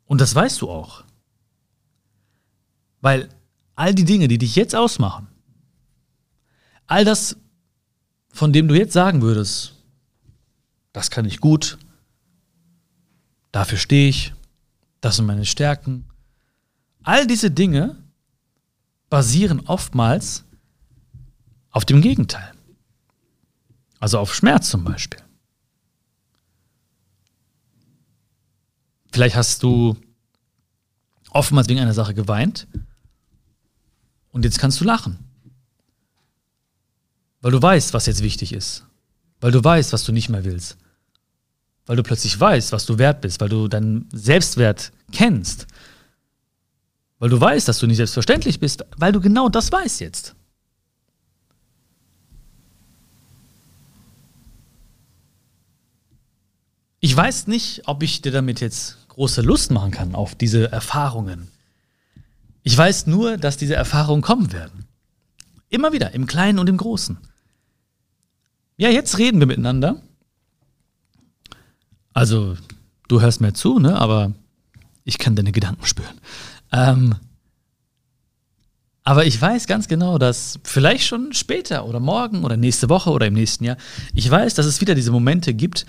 Und 0.05 0.19
das 0.19 0.35
weißt 0.35 0.61
du 0.61 0.69
auch. 0.69 1.03
Weil 2.99 3.29
all 3.81 3.95
die 3.95 4.05
Dinge, 4.05 4.27
die 4.27 4.37
dich 4.37 4.55
jetzt 4.55 4.75
ausmachen, 4.75 5.27
all 6.85 7.03
das, 7.03 7.35
von 8.29 8.53
dem 8.53 8.67
du 8.67 8.75
jetzt 8.75 8.93
sagen 8.93 9.23
würdest, 9.23 9.73
das 10.93 11.09
kann 11.09 11.25
ich 11.25 11.39
gut, 11.39 11.79
dafür 13.51 13.79
stehe 13.79 14.07
ich, 14.07 14.35
das 14.99 15.15
sind 15.15 15.25
meine 15.25 15.47
Stärken, 15.47 16.05
all 17.01 17.25
diese 17.25 17.49
Dinge 17.49 17.95
basieren 19.09 19.61
oftmals 19.61 20.43
auf 21.71 21.83
dem 21.83 22.01
Gegenteil. 22.01 22.53
Also 23.99 24.19
auf 24.19 24.35
Schmerz 24.35 24.69
zum 24.69 24.83
Beispiel. 24.83 25.21
Vielleicht 29.11 29.35
hast 29.35 29.63
du 29.63 29.97
oftmals 31.31 31.67
wegen 31.67 31.79
einer 31.79 31.95
Sache 31.95 32.13
geweint 32.13 32.67
und 34.31 34.45
jetzt 34.45 34.59
kannst 34.59 34.79
du 34.79 34.85
lachen. 34.85 35.19
Weil 37.41 37.51
du 37.51 37.61
weißt, 37.61 37.93
was 37.93 38.05
jetzt 38.05 38.23
wichtig 38.23 38.53
ist. 38.53 38.85
Weil 39.39 39.51
du 39.51 39.63
weißt, 39.63 39.93
was 39.93 40.03
du 40.03 40.11
nicht 40.11 40.29
mehr 40.29 40.45
willst. 40.45 40.77
Weil 41.85 41.95
du 41.95 42.03
plötzlich 42.03 42.39
weißt, 42.39 42.71
was 42.71 42.85
du 42.85 42.97
wert 42.97 43.21
bist. 43.21 43.41
Weil 43.41 43.49
du 43.49 43.67
deinen 43.67 44.07
Selbstwert 44.13 44.91
kennst. 45.11 45.67
Weil 47.21 47.29
du 47.29 47.39
weißt, 47.39 47.67
dass 47.67 47.77
du 47.77 47.85
nicht 47.85 47.97
selbstverständlich 47.97 48.59
bist, 48.59 48.83
weil 48.97 49.11
du 49.11 49.21
genau 49.21 49.47
das 49.47 49.71
weißt 49.71 49.99
jetzt. 49.99 50.33
Ich 56.99 57.15
weiß 57.15 57.45
nicht, 57.45 57.83
ob 57.85 58.01
ich 58.01 58.23
dir 58.23 58.31
damit 58.31 58.59
jetzt 58.59 59.07
große 59.09 59.41
Lust 59.41 59.69
machen 59.69 59.91
kann 59.91 60.15
auf 60.15 60.33
diese 60.33 60.71
Erfahrungen. 60.71 61.50
Ich 62.63 62.77
weiß 62.77 63.07
nur, 63.07 63.37
dass 63.37 63.57
diese 63.57 63.75
Erfahrungen 63.75 64.21
kommen 64.21 64.51
werden. 64.51 64.85
Immer 65.69 65.93
wieder, 65.93 66.13
im 66.13 66.27
Kleinen 66.27 66.59
und 66.59 66.69
im 66.69 66.77
Großen. 66.77 67.17
Ja, 68.77 68.89
jetzt 68.89 69.17
reden 69.17 69.39
wir 69.39 69.47
miteinander. 69.47 70.01
Also, 72.13 72.57
du 73.07 73.21
hörst 73.21 73.41
mir 73.41 73.53
zu, 73.53 73.79
ne? 73.79 73.99
Aber 73.99 74.33
ich 75.03 75.17
kann 75.17 75.35
deine 75.35 75.51
Gedanken 75.51 75.85
spüren. 75.85 76.19
Ähm, 76.71 77.15
aber 79.03 79.25
ich 79.25 79.41
weiß 79.41 79.65
ganz 79.65 79.87
genau, 79.87 80.17
dass 80.17 80.59
vielleicht 80.63 81.05
schon 81.05 81.33
später 81.33 81.85
oder 81.85 81.99
morgen 81.99 82.43
oder 82.43 82.55
nächste 82.55 82.89
Woche 82.89 83.09
oder 83.09 83.27
im 83.27 83.33
nächsten 83.33 83.63
Jahr, 83.63 83.77
ich 84.13 84.29
weiß, 84.29 84.53
dass 84.53 84.65
es 84.65 84.79
wieder 84.79 84.93
diese 84.93 85.11
Momente 85.11 85.53
gibt, 85.53 85.85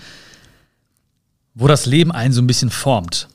wo 1.53 1.67
das 1.67 1.85
Leben 1.85 2.11
einen 2.11 2.33
so 2.33 2.41
ein 2.41 2.47
bisschen 2.47 2.71
formt. 2.71 3.27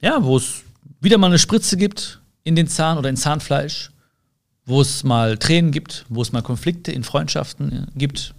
Ja, 0.00 0.24
wo 0.24 0.38
es 0.38 0.62
wieder 1.04 1.18
mal 1.18 1.28
eine 1.28 1.38
Spritze 1.38 1.76
gibt 1.76 2.20
in 2.42 2.56
den 2.56 2.66
Zahn 2.66 2.98
oder 2.98 3.08
in 3.08 3.16
Zahnfleisch, 3.16 3.90
wo 4.64 4.80
es 4.80 5.04
mal 5.04 5.38
Tränen 5.38 5.70
gibt, 5.70 6.06
wo 6.08 6.22
es 6.22 6.32
mal 6.32 6.42
Konflikte 6.42 6.90
in 6.92 7.04
Freundschaften 7.04 7.88
gibt, 7.94 8.34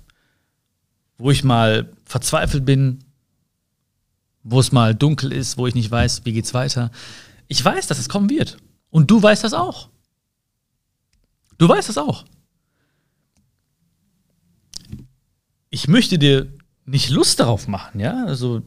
wo 1.17 1.31
ich 1.31 1.43
mal 1.43 1.93
verzweifelt 2.03 2.65
bin, 2.65 3.03
wo 4.43 4.59
es 4.59 4.71
mal 4.71 4.93
dunkel 4.93 5.31
ist, 5.31 5.57
wo 5.57 5.67
ich 5.67 5.75
nicht 5.75 5.89
weiß, 5.89 6.25
wie 6.25 6.33
geht's 6.33 6.53
weiter. 6.53 6.91
Ich 7.47 7.63
weiß, 7.63 7.87
dass 7.87 7.99
es 7.99 8.09
kommen 8.09 8.29
wird. 8.29 8.57
Und 8.89 9.11
du 9.11 9.21
weißt 9.21 9.43
das 9.43 9.53
auch. 9.53 9.89
Du 11.57 11.67
weißt 11.67 11.89
das 11.89 11.97
auch. 11.97 12.25
Ich 15.69 15.87
möchte 15.87 16.17
dir 16.17 16.51
nicht 16.85 17.09
Lust 17.09 17.39
darauf 17.39 17.67
machen, 17.67 17.99
ja? 17.99 18.25
Also, 18.25 18.61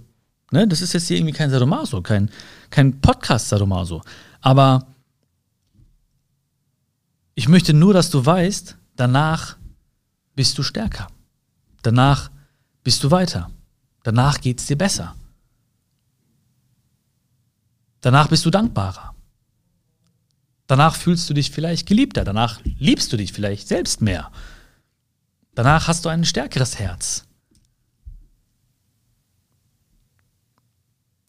ne, 0.50 0.66
das 0.66 0.80
ist 0.80 0.92
jetzt 0.92 1.08
hier 1.08 1.16
irgendwie 1.16 1.34
kein 1.34 1.50
Sadomaso, 1.50 2.02
kein, 2.02 2.30
kein 2.70 3.00
Podcast 3.00 3.48
Sadomaso. 3.48 4.02
Aber 4.40 4.87
ich 7.34 7.48
möchte 7.48 7.72
nur, 7.72 7.94
dass 7.94 8.11
du 8.11 8.24
weißt, 8.24 8.76
danach 8.96 9.56
bist 10.34 10.58
du 10.58 10.62
stärker. 10.62 11.08
Danach 11.82 12.30
bist 12.82 13.04
du 13.04 13.11
weiter. 13.11 13.50
Danach 14.02 14.40
geht 14.40 14.61
es 14.61 14.66
dir 14.66 14.76
besser. 14.76 15.14
Danach 18.00 18.28
bist 18.28 18.44
du 18.44 18.50
dankbarer. 18.50 19.14
Danach 20.66 20.96
fühlst 20.96 21.28
du 21.28 21.34
dich 21.34 21.50
vielleicht 21.50 21.87
geliebter. 21.87 22.24
Danach 22.24 22.61
liebst 22.64 23.12
du 23.12 23.16
dich 23.16 23.32
vielleicht 23.32 23.68
selbst 23.68 24.00
mehr. 24.00 24.30
Danach 25.54 25.88
hast 25.88 26.04
du 26.04 26.08
ein 26.08 26.24
stärkeres 26.24 26.78
Herz. 26.78 27.28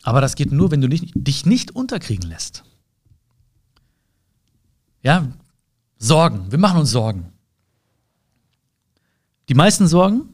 Aber 0.04 0.22
das 0.22 0.36
geht 0.36 0.52
nur, 0.52 0.72
wenn 0.72 0.82
du 0.82 0.88
nicht, 0.88 1.12
dich 1.16 1.46
nicht 1.46 1.72
unterkriegen 1.72 2.30
lässt. 2.30 2.64
Ja, 5.02 5.28
Sorgen. 5.98 6.52
Wir 6.52 6.60
machen 6.60 6.80
uns 6.80 6.92
Sorgen. 6.92 7.34
Die 9.50 9.54
meisten 9.54 9.88
Sorgen 9.88 10.30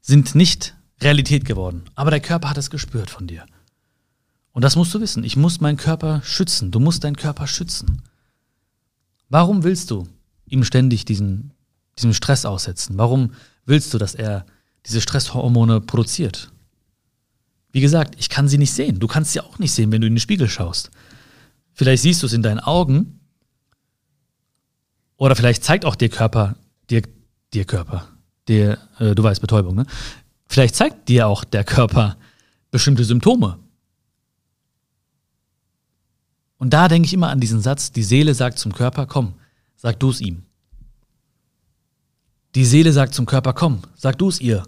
sind 0.00 0.34
nicht 0.34 0.74
Realität 1.00 1.44
geworden, 1.44 1.84
aber 1.94 2.10
der 2.10 2.20
Körper 2.20 2.50
hat 2.50 2.58
es 2.58 2.70
gespürt 2.70 3.10
von 3.10 3.26
dir. 3.26 3.46
Und 4.52 4.62
das 4.62 4.76
musst 4.76 4.92
du 4.92 5.00
wissen. 5.00 5.24
Ich 5.24 5.36
muss 5.36 5.60
meinen 5.60 5.76
Körper 5.76 6.20
schützen. 6.22 6.70
Du 6.70 6.80
musst 6.80 7.04
deinen 7.04 7.16
Körper 7.16 7.46
schützen. 7.46 8.02
Warum 9.28 9.62
willst 9.62 9.90
du 9.90 10.08
ihm 10.46 10.64
ständig 10.64 11.04
diesen, 11.04 11.52
diesem 11.96 12.12
Stress 12.12 12.44
aussetzen? 12.44 12.98
Warum 12.98 13.32
willst 13.64 13.94
du, 13.94 13.98
dass 13.98 14.14
er 14.14 14.44
diese 14.86 15.00
Stresshormone 15.00 15.80
produziert? 15.80 16.50
Wie 17.72 17.80
gesagt, 17.80 18.14
ich 18.18 18.28
kann 18.28 18.48
sie 18.48 18.58
nicht 18.58 18.72
sehen. 18.72 18.98
Du 18.98 19.06
kannst 19.06 19.32
sie 19.32 19.40
auch 19.40 19.58
nicht 19.58 19.72
sehen, 19.72 19.92
wenn 19.92 20.00
du 20.00 20.06
in 20.06 20.14
den 20.14 20.20
Spiegel 20.20 20.48
schaust. 20.48 20.90
Vielleicht 21.72 22.02
siehst 22.02 22.22
du 22.22 22.26
es 22.26 22.32
in 22.32 22.42
deinen 22.42 22.60
Augen. 22.60 23.20
Oder 25.16 25.36
vielleicht 25.36 25.64
zeigt 25.64 25.84
auch 25.84 25.96
dir 25.96 26.08
Körper, 26.08 26.56
dir, 26.90 27.02
dir 27.52 27.64
Körper, 27.64 28.08
dir, 28.46 28.78
äh, 28.98 29.14
du 29.14 29.22
weißt, 29.22 29.40
Betäubung, 29.40 29.74
ne? 29.74 29.86
Vielleicht 30.48 30.76
zeigt 30.76 31.08
dir 31.08 31.28
auch 31.28 31.44
der 31.44 31.64
Körper 31.64 32.16
bestimmte 32.70 33.04
Symptome. 33.04 33.58
Und 36.56 36.72
da 36.72 36.88
denke 36.88 37.06
ich 37.06 37.14
immer 37.14 37.28
an 37.28 37.40
diesen 37.40 37.60
Satz, 37.60 37.92
die 37.92 38.02
Seele 38.02 38.34
sagt 38.34 38.58
zum 38.58 38.72
Körper, 38.72 39.06
komm, 39.06 39.34
sag 39.76 40.00
du 40.00 40.10
es 40.10 40.20
ihm. 40.20 40.42
Die 42.54 42.64
Seele 42.64 42.92
sagt 42.92 43.14
zum 43.14 43.26
Körper, 43.26 43.52
komm, 43.52 43.82
sag 43.94 44.18
du 44.18 44.28
es 44.28 44.40
ihr. 44.40 44.64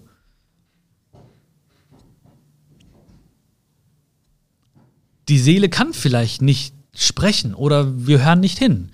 Die 5.31 5.39
Seele 5.39 5.69
kann 5.69 5.93
vielleicht 5.93 6.43
nicht 6.43 6.75
sprechen 6.95 7.55
oder 7.55 8.07
wir 8.07 8.25
hören 8.25 8.41
nicht 8.41 8.59
hin. 8.59 8.91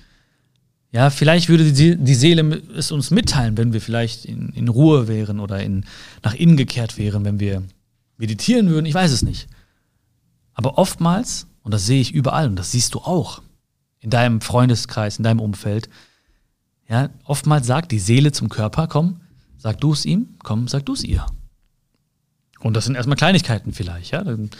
Ja, 0.92 1.11
vielleicht 1.11 1.49
würde 1.49 1.72
die, 1.72 2.14
Seele 2.14 2.62
es 2.77 2.92
uns 2.92 3.11
mitteilen, 3.11 3.57
wenn 3.57 3.72
wir 3.72 3.81
vielleicht 3.81 4.25
in, 4.25 4.51
in 4.51 4.68
Ruhe 4.68 5.09
wären 5.09 5.40
oder 5.40 5.62
in, 5.62 5.85
nach 6.22 6.35
innen 6.35 6.57
gekehrt 6.57 6.96
wären, 6.96 7.25
wenn 7.25 7.40
wir 7.40 7.62
meditieren 8.16 8.70
würden. 8.70 8.87
Ich 8.87 8.94
weiß 8.94 9.12
es 9.12 9.22
nicht. 9.22 9.49
Aber 10.55 10.79
oftmals, 10.79 11.49
und 11.62 11.75
das 11.75 11.87
sehe 11.87 12.01
ich 12.01 12.14
überall 12.14 12.49
und 12.49 12.57
das 12.57 12.72
siehst 12.72 12.94
du 12.94 13.01
auch, 13.01 13.42
in 14.01 14.11
deinem 14.11 14.40
Freundeskreis, 14.40 15.18
in 15.18 15.25
deinem 15.25 15.40
Umfeld, 15.40 15.88
ja, 16.88 17.11
oftmals 17.25 17.66
sagt 17.66 17.92
die 17.92 17.99
Seele 17.99 18.31
zum 18.31 18.49
Körper, 18.49 18.87
komm, 18.87 19.20
sag 19.59 19.81
du 19.81 19.92
es 19.92 20.05
ihm, 20.05 20.37
komm, 20.42 20.68
sag 20.68 20.87
du 20.87 20.92
es 20.92 21.03
ihr. 21.03 21.27
Und 22.61 22.75
das 22.75 22.85
sind 22.85 22.94
erstmal 22.94 23.16
Kleinigkeiten 23.16 23.72
vielleicht, 23.72 24.12
ja. 24.12 24.22
Dann 24.22 24.51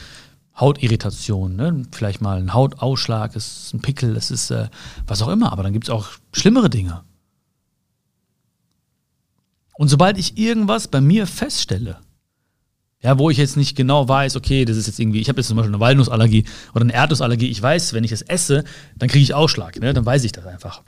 Hautirritation, 0.59 1.55
ne? 1.55 1.83
vielleicht 1.93 2.21
mal 2.21 2.39
ein 2.39 2.55
Hautausschlag, 2.55 3.37
es 3.37 3.65
ist 3.65 3.75
ein 3.75 3.81
Pickel, 3.81 4.17
es 4.17 4.31
ist 4.31 4.51
äh, 4.51 4.69
was 5.07 5.21
auch 5.23 5.29
immer, 5.29 5.53
aber 5.53 5.63
dann 5.63 5.73
gibt 5.73 5.87
es 5.87 5.91
auch 5.91 6.09
schlimmere 6.33 6.71
Dinge. 6.71 7.03
Und 9.75 9.89
sobald 9.89 10.17
ich 10.17 10.39
irgendwas 10.39 10.89
bei 10.89 11.03
mir 11.03 11.27
feststelle, 11.27 11.99
ja, 13.03 13.19
wo 13.19 13.29
ich 13.29 13.37
jetzt 13.37 13.59
nicht 13.59 13.77
genau 13.77 14.09
weiß, 14.09 14.37
okay, 14.37 14.65
das 14.65 14.79
ist 14.79 14.87
jetzt 14.87 14.99
irgendwie, 14.99 15.21
ich 15.21 15.29
habe 15.29 15.39
jetzt 15.39 15.49
zum 15.49 15.57
Beispiel 15.59 15.75
eine 15.75 15.81
Walnussallergie 15.81 16.45
oder 16.73 16.85
eine 16.85 16.95
Erdnussallergie, 16.95 17.51
ich 17.51 17.61
weiß, 17.61 17.93
wenn 17.93 18.05
ich 18.05 18.13
es 18.13 18.23
esse, 18.23 18.65
dann 18.97 19.11
kriege 19.11 19.23
ich 19.23 19.35
Ausschlag, 19.35 19.79
ne? 19.79 19.93
dann 19.93 20.07
weiß 20.07 20.25
ich 20.25 20.33
das 20.33 20.47
einfach. 20.47 20.83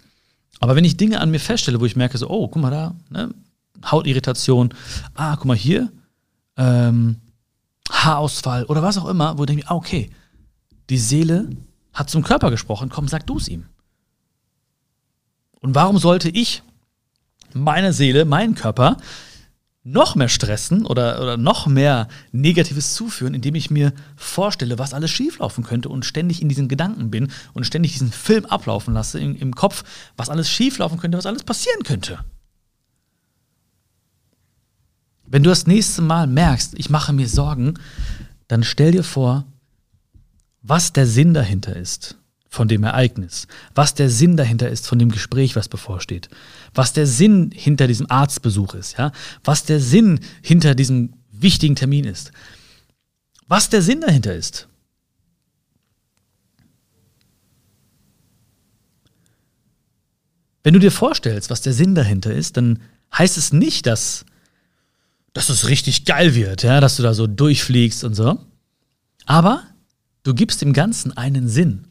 Aber 0.61 0.75
wenn 0.75 0.85
ich 0.85 0.97
Dinge 0.97 1.21
an 1.21 1.31
mir 1.31 1.41
feststelle, 1.41 1.81
wo 1.81 1.85
ich 1.85 1.95
merke, 1.95 2.17
so, 2.17 2.29
oh, 2.31 2.49
guck 2.49 2.63
mal 2.63 2.71
da, 2.71 2.95
ne? 3.11 3.35
Hautirritation, 3.85 4.75
ah, 5.15 5.37
guck 5.37 5.45
mal 5.45 5.57
hier, 5.57 5.93
ähm, 6.57 7.17
Haarausfall 7.91 8.65
oder 8.65 8.83
was 8.83 8.99
auch 8.99 9.07
immer, 9.07 9.39
wo 9.39 9.45
ich 9.45 9.49
denke, 9.49 9.65
ah, 9.69 9.75
okay, 9.75 10.11
die 10.91 10.99
Seele 10.99 11.51
hat 11.93 12.11
zum 12.11 12.23
Körper 12.23 12.51
gesprochen, 12.51 12.89
komm, 12.89 13.09
sag 13.09 13.27
du 13.27 13.39
es 13.39 13.49
ihm. 13.49 13.67
Und 15.61 15.75
warum 15.75 15.99
sollte 15.99 16.29
ich 16.29 16.63
meine 17.53 17.93
Seele, 17.93 18.25
meinen 18.25 18.55
Körper 18.55 18.99
noch 19.85 20.15
mehr 20.15 20.29
stressen 20.29 20.85
oder, 20.85 21.21
oder 21.23 21.37
noch 21.37 21.67
mehr 21.67 22.09
Negatives 22.31 22.95
zuführen, 22.95 23.35
indem 23.35 23.55
ich 23.55 23.71
mir 23.71 23.93
vorstelle, 24.17 24.79
was 24.79 24.93
alles 24.93 25.11
schieflaufen 25.11 25.65
könnte 25.65 25.89
und 25.89 26.05
ständig 26.05 26.43
in 26.43 26.49
diesen 26.49 26.69
Gedanken 26.69 27.11
bin 27.11 27.31
und 27.55 27.65
ständig 27.65 27.93
diesen 27.93 28.13
Film 28.13 28.45
ablaufen 28.47 28.93
lasse 28.93 29.19
im, 29.19 29.35
im 29.37 29.55
Kopf, 29.55 29.85
was 30.17 30.29
alles 30.29 30.51
schieflaufen 30.51 30.99
könnte, 30.99 31.17
was 31.17 31.27
alles 31.27 31.43
passieren 31.43 31.83
könnte. 31.85 32.19
Wenn 35.31 35.43
du 35.43 35.51
das 35.51 35.67
nächste 35.67 36.01
Mal 36.01 36.27
merkst, 36.27 36.75
ich 36.79 36.89
mache 36.89 37.13
mir 37.13 37.29
Sorgen, 37.29 37.75
dann 38.49 38.65
stell 38.65 38.93
dir 38.93 39.05
vor, 39.05 39.45
was 40.63 40.93
der 40.93 41.07
Sinn 41.07 41.35
dahinter 41.35 41.77
ist 41.77 42.17
von 42.49 42.67
dem 42.67 42.83
Ereignis, 42.83 43.47
was 43.75 43.95
der 43.95 44.09
Sinn 44.09 44.39
dahinter 44.39 44.71
ist 44.71 44.87
von 44.87 44.99
dem 44.99 45.11
Gespräch, 45.11 45.55
was 45.55 45.69
bevorsteht, 45.69 46.31
was 46.73 46.95
der 46.95 47.07
Sinn 47.07 47.51
hinter 47.55 47.87
diesem 47.87 48.11
Arztbesuch 48.11 48.75
ist, 48.75 48.97
ja, 48.97 49.13
was 49.45 49.65
der 49.65 49.81
Sinn 49.81 50.21
hinter 50.43 50.75
diesem 50.75 51.13
wichtigen 51.31 51.77
Termin 51.77 52.05
ist, 52.05 52.33
was 53.47 53.69
der 53.69 53.83
Sinn 53.83 54.01
dahinter 54.01 54.35
ist. 54.35 54.67
Wenn 60.65 60.73
du 60.73 60.81
dir 60.81 60.91
vorstellst, 60.91 61.51
was 61.51 61.61
der 61.61 61.75
Sinn 61.75 61.95
dahinter 61.95 62.33
ist, 62.33 62.57
dann 62.57 62.81
heißt 63.13 63.37
es 63.37 63.53
nicht, 63.53 63.87
dass 63.87 64.25
dass 65.33 65.49
es 65.49 65.69
richtig 65.69 66.05
geil 66.05 66.35
wird, 66.35 66.63
ja, 66.63 66.81
dass 66.81 66.97
du 66.97 67.03
da 67.03 67.15
so 67.15 67.27
durchfliegst 67.27 68.05
und 68.05 68.15
so. 68.15 68.39
Aber 69.27 69.63
du 70.23 70.35
gibst 70.35 70.63
dem 70.63 70.73
Ganzen 70.73 71.17
einen 71.17 71.49
Sinn. 71.49 71.89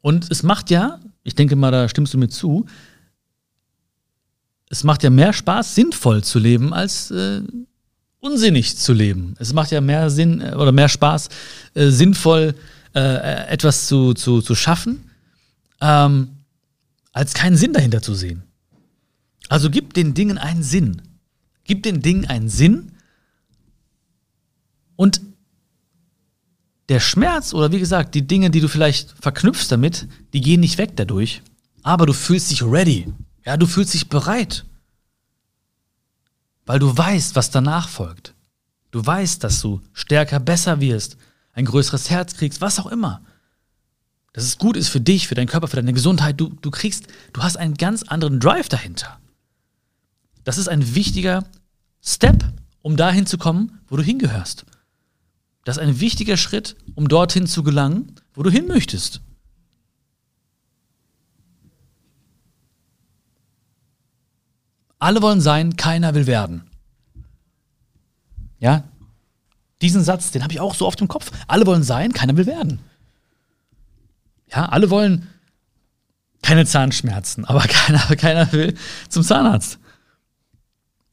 Und 0.00 0.30
es 0.30 0.42
macht 0.42 0.70
ja, 0.70 1.00
ich 1.22 1.34
denke 1.34 1.56
mal, 1.56 1.70
da 1.70 1.88
stimmst 1.88 2.12
du 2.12 2.18
mir 2.18 2.28
zu, 2.28 2.66
es 4.68 4.84
macht 4.84 5.02
ja 5.02 5.10
mehr 5.10 5.32
Spaß, 5.32 5.74
sinnvoll 5.74 6.24
zu 6.24 6.38
leben, 6.38 6.74
als 6.74 7.10
äh, 7.10 7.42
unsinnig 8.18 8.76
zu 8.76 8.92
leben. 8.92 9.34
Es 9.38 9.52
macht 9.52 9.70
ja 9.70 9.80
mehr 9.80 10.10
Sinn 10.10 10.40
äh, 10.40 10.54
oder 10.54 10.72
mehr 10.72 10.88
Spaß, 10.88 11.28
äh, 11.74 11.88
sinnvoll 11.90 12.54
äh, 12.94 13.48
etwas 13.48 13.86
zu, 13.86 14.14
zu, 14.14 14.40
zu 14.40 14.54
schaffen, 14.54 15.10
ähm, 15.80 16.28
als 17.12 17.34
keinen 17.34 17.56
Sinn 17.56 17.72
dahinter 17.72 18.02
zu 18.02 18.14
sehen. 18.14 18.42
Also 19.54 19.70
gib 19.70 19.94
den 19.94 20.14
Dingen 20.14 20.38
einen 20.38 20.62
Sinn. 20.62 21.02
Gib 21.64 21.82
den 21.82 22.02
Dingen 22.02 22.26
einen 22.26 22.48
Sinn 22.48 22.92
und 24.96 25.20
der 26.88 27.00
Schmerz 27.00 27.54
oder 27.54 27.72
wie 27.72 27.78
gesagt, 27.78 28.14
die 28.14 28.26
Dinge, 28.26 28.50
die 28.50 28.60
du 28.60 28.68
vielleicht 28.68 29.14
verknüpfst 29.20 29.68
damit, 29.70 30.06
die 30.32 30.40
gehen 30.40 30.60
nicht 30.60 30.76
weg 30.76 30.92
dadurch, 30.96 31.42
aber 31.82 32.04
du 32.04 32.12
fühlst 32.12 32.50
dich 32.50 32.62
ready. 32.62 33.06
Ja, 33.46 33.56
du 33.56 33.66
fühlst 33.66 33.94
dich 33.94 34.08
bereit 34.08 34.64
weil 36.66 36.78
du 36.78 36.96
weißt, 36.96 37.36
was 37.36 37.50
danach 37.50 37.88
folgt. 37.88 38.34
Du 38.90 39.04
weißt, 39.04 39.42
dass 39.42 39.60
du 39.60 39.80
stärker, 39.92 40.40
besser 40.40 40.80
wirst, 40.80 41.16
ein 41.52 41.64
größeres 41.64 42.10
Herz 42.10 42.34
kriegst, 42.34 42.60
was 42.60 42.78
auch 42.78 42.86
immer. 42.86 43.22
Dass 44.32 44.44
es 44.44 44.58
gut 44.58 44.76
ist 44.76 44.88
für 44.88 45.00
dich, 45.00 45.28
für 45.28 45.34
deinen 45.34 45.46
Körper, 45.46 45.68
für 45.68 45.76
deine 45.76 45.92
Gesundheit. 45.92 46.40
Du, 46.40 46.48
du 46.48 46.70
kriegst, 46.70 47.06
du 47.32 47.42
hast 47.42 47.56
einen 47.56 47.74
ganz 47.74 48.02
anderen 48.02 48.40
Drive 48.40 48.68
dahinter. 48.68 49.20
Das 50.44 50.58
ist 50.58 50.68
ein 50.68 50.94
wichtiger 50.94 51.44
Step, 52.02 52.44
um 52.82 52.96
dahin 52.96 53.26
zu 53.26 53.38
kommen, 53.38 53.80
wo 53.88 53.96
du 53.96 54.02
hingehörst. 54.02 54.66
Das 55.64 55.78
ist 55.78 55.82
ein 55.82 56.00
wichtiger 56.00 56.36
Schritt, 56.36 56.76
um 56.94 57.08
dorthin 57.08 57.46
zu 57.46 57.62
gelangen, 57.62 58.14
wo 58.34 58.42
du 58.42 58.50
hin 58.50 58.66
möchtest. 58.66 59.22
Alle 64.98 65.22
wollen 65.22 65.40
sein, 65.40 65.76
keiner 65.76 66.14
will 66.14 66.26
werden. 66.26 66.64
Ja? 68.58 68.84
Diesen 69.82 70.02
Satz, 70.02 70.30
den 70.30 70.42
habe 70.42 70.52
ich 70.52 70.60
auch 70.60 70.74
so 70.74 70.86
oft 70.86 71.00
im 71.00 71.08
Kopf. 71.08 71.30
Alle 71.46 71.66
wollen 71.66 71.82
sein, 71.82 72.12
keiner 72.12 72.36
will 72.36 72.46
werden. 72.46 72.78
Ja, 74.50 74.66
alle 74.66 74.88
wollen 74.90 75.28
keine 76.42 76.64
Zahnschmerzen, 76.64 77.44
aber 77.44 77.60
keiner, 77.68 78.16
keiner 78.16 78.52
will 78.52 78.76
zum 79.08 79.22
Zahnarzt. 79.22 79.78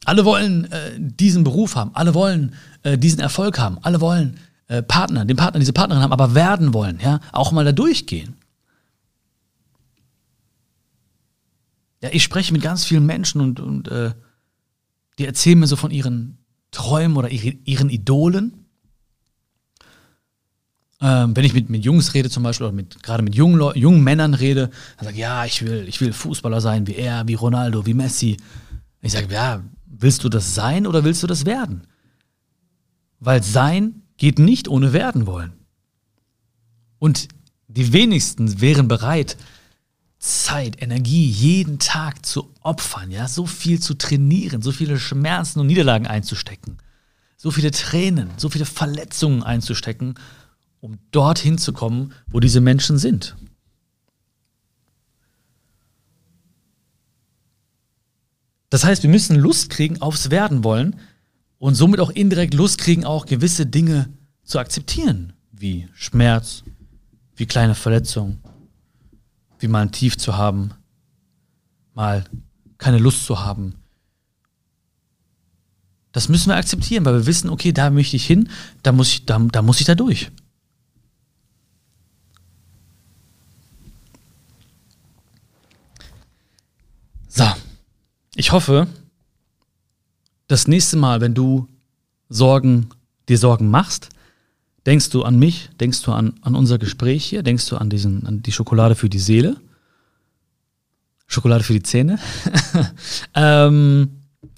Alle 0.04 0.24
wollen 0.24 0.70
äh, 0.72 0.92
diesen 0.98 1.44
Beruf 1.44 1.76
haben, 1.76 1.90
alle 1.94 2.14
wollen 2.14 2.54
äh, 2.82 2.98
diesen 2.98 3.20
Erfolg 3.20 3.58
haben, 3.58 3.78
alle 3.82 4.00
wollen 4.00 4.38
äh, 4.68 4.82
Partner, 4.82 5.24
den 5.24 5.36
Partner, 5.36 5.60
diese 5.60 5.72
Partnerin 5.72 6.02
haben, 6.02 6.12
aber 6.12 6.34
werden 6.34 6.74
wollen, 6.74 6.98
ja, 7.02 7.20
auch 7.32 7.52
mal 7.52 7.64
da 7.64 7.72
durchgehen. 7.72 8.36
ja, 12.02 12.10
ich 12.12 12.22
spreche 12.22 12.52
mit 12.52 12.62
ganz 12.62 12.84
vielen 12.84 13.06
Menschen 13.06 13.40
und, 13.40 13.60
und 13.60 13.88
äh, 13.88 14.12
die 15.18 15.26
erzählen 15.26 15.58
mir 15.58 15.66
so 15.66 15.76
von 15.76 15.90
ihren 15.90 16.38
Träumen 16.72 17.16
oder 17.16 17.30
ihre, 17.30 17.56
ihren 17.64 17.88
Idolen. 17.88 18.66
Ähm, 21.00 21.36
wenn 21.36 21.44
ich 21.44 21.54
mit, 21.54 21.70
mit 21.70 21.84
Jungs 21.84 22.14
rede 22.14 22.28
zum 22.28 22.42
Beispiel 22.42 22.66
oder 22.66 22.74
mit, 22.74 23.02
gerade 23.02 23.22
mit 23.22 23.34
jungen, 23.34 23.76
jungen 23.76 24.02
Männern 24.02 24.34
rede, 24.34 24.70
dann 24.96 25.06
sage 25.06 25.14
ich, 25.14 25.20
ja, 25.20 25.44
ich 25.44 25.62
will, 25.64 25.84
ich 25.88 26.00
will 26.00 26.12
Fußballer 26.12 26.60
sein 26.60 26.86
wie 26.86 26.94
er, 26.94 27.26
wie 27.28 27.34
Ronaldo, 27.34 27.86
wie 27.86 27.94
Messi. 27.94 28.36
Ich 29.00 29.12
sage, 29.12 29.32
ja, 29.32 29.62
willst 29.92 30.24
du 30.24 30.28
das 30.28 30.54
sein 30.54 30.86
oder 30.86 31.04
willst 31.04 31.22
du 31.22 31.26
das 31.26 31.46
werden? 31.46 31.86
Weil 33.20 33.42
sein 33.42 34.02
geht 34.16 34.38
nicht 34.38 34.68
ohne 34.68 34.92
werden 34.92 35.26
wollen. 35.26 35.52
Und 36.98 37.28
die 37.68 37.92
wenigsten 37.92 38.60
wären 38.60 38.88
bereit, 38.88 39.36
Zeit, 40.18 40.80
Energie 40.80 41.26
jeden 41.26 41.78
Tag 41.78 42.24
zu 42.24 42.52
opfern, 42.60 43.10
ja, 43.10 43.26
so 43.26 43.46
viel 43.46 43.80
zu 43.80 43.94
trainieren, 43.94 44.62
so 44.62 44.70
viele 44.70 44.98
Schmerzen 44.98 45.58
und 45.58 45.66
Niederlagen 45.66 46.06
einzustecken, 46.06 46.78
so 47.36 47.50
viele 47.50 47.72
Tränen, 47.72 48.30
so 48.36 48.48
viele 48.48 48.64
Verletzungen 48.64 49.42
einzustecken, 49.42 50.14
um 50.80 50.98
dorthin 51.10 51.58
zu 51.58 51.72
kommen, 51.72 52.12
wo 52.28 52.38
diese 52.38 52.60
Menschen 52.60 52.98
sind. 52.98 53.36
Das 58.72 58.84
heißt, 58.84 59.02
wir 59.02 59.10
müssen 59.10 59.36
Lust 59.36 59.68
kriegen 59.68 60.00
aufs 60.00 60.30
Werden 60.30 60.64
wollen 60.64 60.96
und 61.58 61.74
somit 61.74 62.00
auch 62.00 62.08
indirekt 62.08 62.54
Lust 62.54 62.78
kriegen, 62.78 63.04
auch 63.04 63.26
gewisse 63.26 63.66
Dinge 63.66 64.08
zu 64.44 64.58
akzeptieren, 64.58 65.34
wie 65.50 65.90
Schmerz, 65.92 66.64
wie 67.36 67.44
kleine 67.44 67.74
Verletzungen, 67.74 68.42
wie 69.58 69.68
mal 69.68 69.82
ein 69.82 69.92
Tief 69.92 70.16
zu 70.16 70.38
haben, 70.38 70.70
mal 71.92 72.24
keine 72.78 72.96
Lust 72.96 73.26
zu 73.26 73.40
haben. 73.40 73.74
Das 76.12 76.30
müssen 76.30 76.48
wir 76.48 76.56
akzeptieren, 76.56 77.04
weil 77.04 77.16
wir 77.16 77.26
wissen, 77.26 77.50
okay, 77.50 77.72
da 77.72 77.90
möchte 77.90 78.16
ich 78.16 78.24
hin, 78.24 78.48
da 78.82 78.92
muss 78.92 79.10
ich 79.10 79.26
da, 79.26 79.38
da, 79.38 79.60
muss 79.60 79.80
ich 79.80 79.86
da 79.86 79.94
durch. 79.94 80.30
So, 87.28 87.44
ich 88.34 88.52
hoffe, 88.52 88.86
das 90.48 90.68
nächste 90.68 90.96
Mal, 90.96 91.20
wenn 91.20 91.34
du 91.34 91.68
Sorgen, 92.28 92.88
dir 93.28 93.38
Sorgen 93.38 93.70
machst, 93.70 94.08
Denkst 94.86 95.10
du 95.10 95.22
an 95.22 95.38
mich? 95.38 95.70
Denkst 95.80 96.02
du 96.02 96.12
an, 96.12 96.34
an 96.42 96.56
unser 96.56 96.78
Gespräch 96.78 97.24
hier? 97.24 97.42
Denkst 97.42 97.68
du 97.68 97.76
an, 97.76 97.88
diesen, 97.88 98.26
an 98.26 98.42
die 98.42 98.52
Schokolade 98.52 98.94
für 98.94 99.08
die 99.08 99.20
Seele? 99.20 99.56
Schokolade 101.28 101.62
für 101.62 101.72
die 101.72 101.82
Zähne? 101.82 102.18
ähm, 103.34 104.10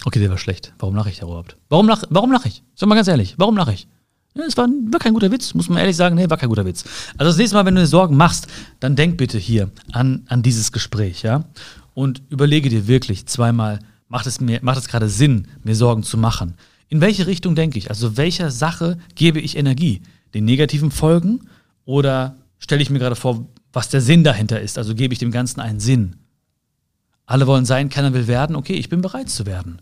okay, 0.03 0.19
der 0.19 0.31
war 0.31 0.39
schlecht. 0.39 0.73
Warum 0.79 0.95
lache 0.95 1.09
ich 1.09 1.19
da 1.19 1.27
überhaupt? 1.27 1.57
Warum 1.69 1.87
lache 1.87 2.07
warum 2.09 2.31
lach 2.31 2.45
ich? 2.45 2.63
Sag 2.73 2.89
mal 2.89 2.95
ganz 2.95 3.07
ehrlich, 3.07 3.35
warum 3.37 3.55
lache 3.55 3.73
ich? 3.73 3.87
Es 4.33 4.57
war, 4.57 4.67
war 4.67 4.99
kein 4.99 5.13
guter 5.13 5.31
Witz, 5.31 5.53
muss 5.53 5.69
man 5.69 5.77
ehrlich 5.77 5.95
sagen. 5.95 6.15
Nee, 6.15 6.29
war 6.29 6.37
kein 6.37 6.49
guter 6.49 6.65
Witz. 6.65 6.83
Also 7.17 7.29
das 7.29 7.37
nächste 7.37 7.55
Mal, 7.55 7.65
wenn 7.65 7.75
du 7.75 7.81
dir 7.81 7.87
Sorgen 7.87 8.17
machst, 8.17 8.47
dann 8.79 8.95
denk 8.95 9.17
bitte 9.17 9.37
hier 9.37 9.69
an, 9.93 10.23
an 10.27 10.41
dieses 10.41 10.71
Gespräch, 10.71 11.21
ja? 11.21 11.45
Und 11.95 12.21
überlege 12.29 12.69
dir 12.69 12.87
wirklich 12.87 13.25
zweimal, 13.25 13.79
macht 14.07 14.27
es, 14.27 14.39
mir, 14.39 14.59
macht 14.61 14.77
es 14.77 14.87
gerade 14.87 15.09
Sinn, 15.09 15.47
mir 15.63 15.75
Sorgen 15.75 16.03
zu 16.03 16.19
machen? 16.19 16.53
In 16.87 17.01
welche 17.01 17.25
Richtung 17.25 17.55
denke 17.55 17.79
ich? 17.79 17.89
Also 17.89 18.15
welcher 18.15 18.51
Sache 18.51 18.99
gebe 19.15 19.39
ich 19.39 19.57
Energie? 19.57 20.03
den 20.35 20.45
negativen 20.45 20.91
Folgen 20.91 21.47
oder 21.85 22.35
stelle 22.59 22.81
ich 22.81 22.89
mir 22.91 22.99
gerade 22.99 23.15
vor, 23.15 23.47
was 23.73 23.89
der 23.89 24.01
Sinn 24.01 24.23
dahinter 24.23 24.59
ist? 24.61 24.77
Also 24.77 24.93
gebe 24.93 25.13
ich 25.13 25.19
dem 25.19 25.31
Ganzen 25.31 25.61
einen 25.61 25.79
Sinn. 25.79 26.17
Alle 27.25 27.47
wollen 27.47 27.65
sein, 27.65 27.89
keiner 27.89 28.13
will 28.13 28.27
werden. 28.27 28.55
Okay, 28.55 28.73
ich 28.73 28.89
bin 28.89 29.01
bereit 29.01 29.29
zu 29.29 29.45
werden. 29.45 29.81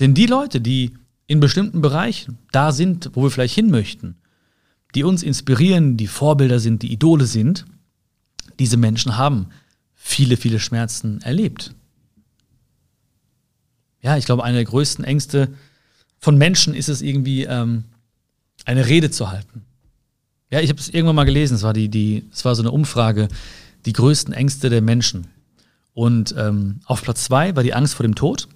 Denn 0.00 0.14
die 0.14 0.26
Leute, 0.26 0.60
die 0.60 0.94
in 1.26 1.38
bestimmten 1.38 1.82
Bereichen 1.82 2.38
da 2.50 2.72
sind, 2.72 3.10
wo 3.12 3.24
wir 3.24 3.30
vielleicht 3.30 3.54
hin 3.54 3.70
möchten, 3.70 4.16
die 4.94 5.04
uns 5.04 5.22
inspirieren, 5.22 5.98
die 5.98 6.06
Vorbilder 6.06 6.60
sind, 6.60 6.82
die 6.82 6.92
Idole 6.92 7.26
sind, 7.26 7.66
diese 8.58 8.76
Menschen 8.76 9.16
haben 9.16 9.48
viele, 9.94 10.36
viele 10.36 10.60
Schmerzen 10.60 11.20
erlebt. 11.22 11.74
Ja, 14.00 14.16
ich 14.16 14.26
glaube, 14.26 14.44
eine 14.44 14.56
der 14.56 14.64
größten 14.64 15.04
Ängste 15.04 15.54
von 16.18 16.36
Menschen 16.36 16.74
ist 16.74 16.88
es 16.88 17.02
irgendwie, 17.02 17.44
ähm, 17.44 17.84
eine 18.64 18.86
Rede 18.86 19.10
zu 19.10 19.30
halten. 19.30 19.64
Ja, 20.50 20.60
ich 20.60 20.70
habe 20.70 20.80
es 20.80 20.88
irgendwann 20.88 21.16
mal 21.16 21.24
gelesen, 21.24 21.54
es 21.54 21.62
war, 21.62 21.72
die, 21.72 21.88
die, 21.88 22.24
es 22.32 22.44
war 22.44 22.54
so 22.54 22.62
eine 22.62 22.70
Umfrage, 22.70 23.28
die 23.86 23.92
größten 23.92 24.34
Ängste 24.34 24.70
der 24.70 24.82
Menschen. 24.82 25.26
Und 25.94 26.34
ähm, 26.36 26.80
auf 26.84 27.02
Platz 27.02 27.24
zwei 27.24 27.56
war 27.56 27.62
die 27.62 27.74
Angst 27.74 27.94
vor 27.94 28.04
dem 28.04 28.14
Tod 28.14 28.48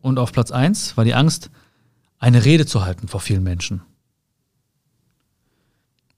und 0.00 0.18
auf 0.18 0.32
Platz 0.32 0.50
eins 0.50 0.96
war 0.96 1.04
die 1.04 1.14
Angst, 1.14 1.50
eine 2.18 2.44
Rede 2.44 2.66
zu 2.66 2.84
halten 2.84 3.08
vor 3.08 3.20
vielen 3.20 3.42
Menschen. 3.42 3.82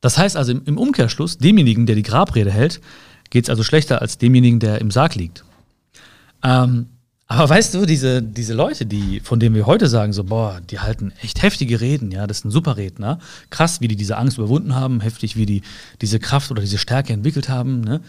Das 0.05 0.19
heißt 0.19 0.37
also 0.37 0.53
im 0.53 0.77
Umkehrschluss, 0.77 1.39
demjenigen, 1.39 1.87
der 1.87 1.97
die 1.97 2.03
Grabrede 2.03 2.51
hält, 2.53 2.83
geht 3.31 3.45
es 3.45 3.49
also 3.49 3.63
schlechter 3.63 4.03
als 4.03 4.19
demjenigen, 4.19 4.61
der 4.61 4.79
im 4.83 4.91
Sarg 4.91 5.15
liegt. 5.15 5.47
Ähm, 6.43 6.91
aber 7.27 7.49
weißt 7.49 7.73
du, 7.73 7.87
diese, 7.87 8.23
diese 8.23 8.53
Leute, 8.53 8.85
die, 8.85 9.21
von 9.21 9.41
denen 9.41 9.55
wir 9.55 9.65
heute 9.65 9.89
sagen, 9.89 10.13
so, 10.13 10.25
boah, 10.25 10.61
die 10.61 10.79
halten 10.79 11.15
echt 11.23 11.41
heftige 11.41 11.81
Reden, 11.81 12.11
ja, 12.11 12.27
das 12.27 12.41
sind 12.41 12.51
super 12.51 12.77
Redner. 12.77 13.19
Krass, 13.49 13.81
wie 13.81 13.89
die 13.89 13.97
diese 13.97 14.19
Angst 14.19 14.37
überwunden 14.37 14.75
haben, 14.75 15.01
heftig, 15.01 15.37
wie 15.37 15.47
die 15.47 15.63
diese 16.03 16.19
Kraft 16.19 16.51
oder 16.51 16.61
diese 16.61 16.77
Stärke 16.77 17.15
entwickelt 17.15 17.49
haben, 17.49 17.81
ne? 17.81 18.03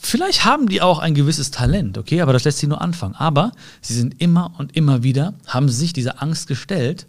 Vielleicht 0.00 0.46
haben 0.46 0.70
die 0.70 0.80
auch 0.80 1.00
ein 1.00 1.12
gewisses 1.12 1.50
Talent, 1.50 1.98
okay, 1.98 2.22
aber 2.22 2.32
das 2.32 2.44
lässt 2.44 2.60
sie 2.60 2.66
nur 2.66 2.80
anfangen. 2.80 3.14
Aber 3.14 3.52
sie 3.82 3.92
sind 3.92 4.22
immer 4.22 4.54
und 4.56 4.74
immer 4.74 5.02
wieder, 5.02 5.34
haben 5.46 5.68
sich 5.68 5.92
dieser 5.92 6.22
Angst 6.22 6.46
gestellt 6.46 7.06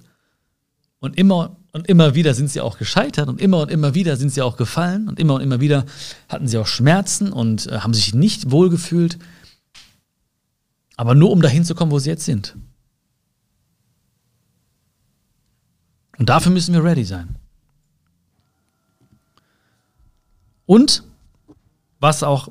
und 1.00 1.18
immer 1.18 1.56
und 1.72 1.88
immer 1.88 2.16
wieder 2.16 2.34
sind 2.34 2.50
sie 2.50 2.62
auch 2.62 2.78
gescheitert 2.78 3.30
und 3.30 3.40
immer 3.40 3.60
und 3.60 3.72
immer 3.72 3.94
wieder 3.94 4.18
sind 4.18 4.32
sie 4.32 4.42
auch 4.42 4.58
gefallen 4.58 5.08
und 5.08 5.20
immer 5.20 5.36
und 5.36 5.42
immer 5.42 5.60
wieder 5.60 5.86
hatten 6.28 6.48
sie 6.48 6.58
auch 6.58 6.68
Schmerzen 6.68 7.32
und 7.32 7.68
äh, 7.68 7.80
haben 7.80 7.94
sich 7.94 8.14
nicht 8.14 8.52
wohlgefühlt. 8.52 9.20
Aber 10.96 11.16
nur 11.16 11.32
um 11.32 11.42
dahin 11.42 11.64
zu 11.64 11.76
kommen, 11.76 11.92
wo 11.92 12.00
sie 12.00 12.10
jetzt 12.10 12.26
sind. 12.26 12.56
Und 16.18 16.28
dafür 16.28 16.52
müssen 16.52 16.74
wir 16.74 16.84
ready 16.84 17.06
sein. 17.06 17.36
Und 20.66 21.04
was 22.00 22.24
auch 22.24 22.50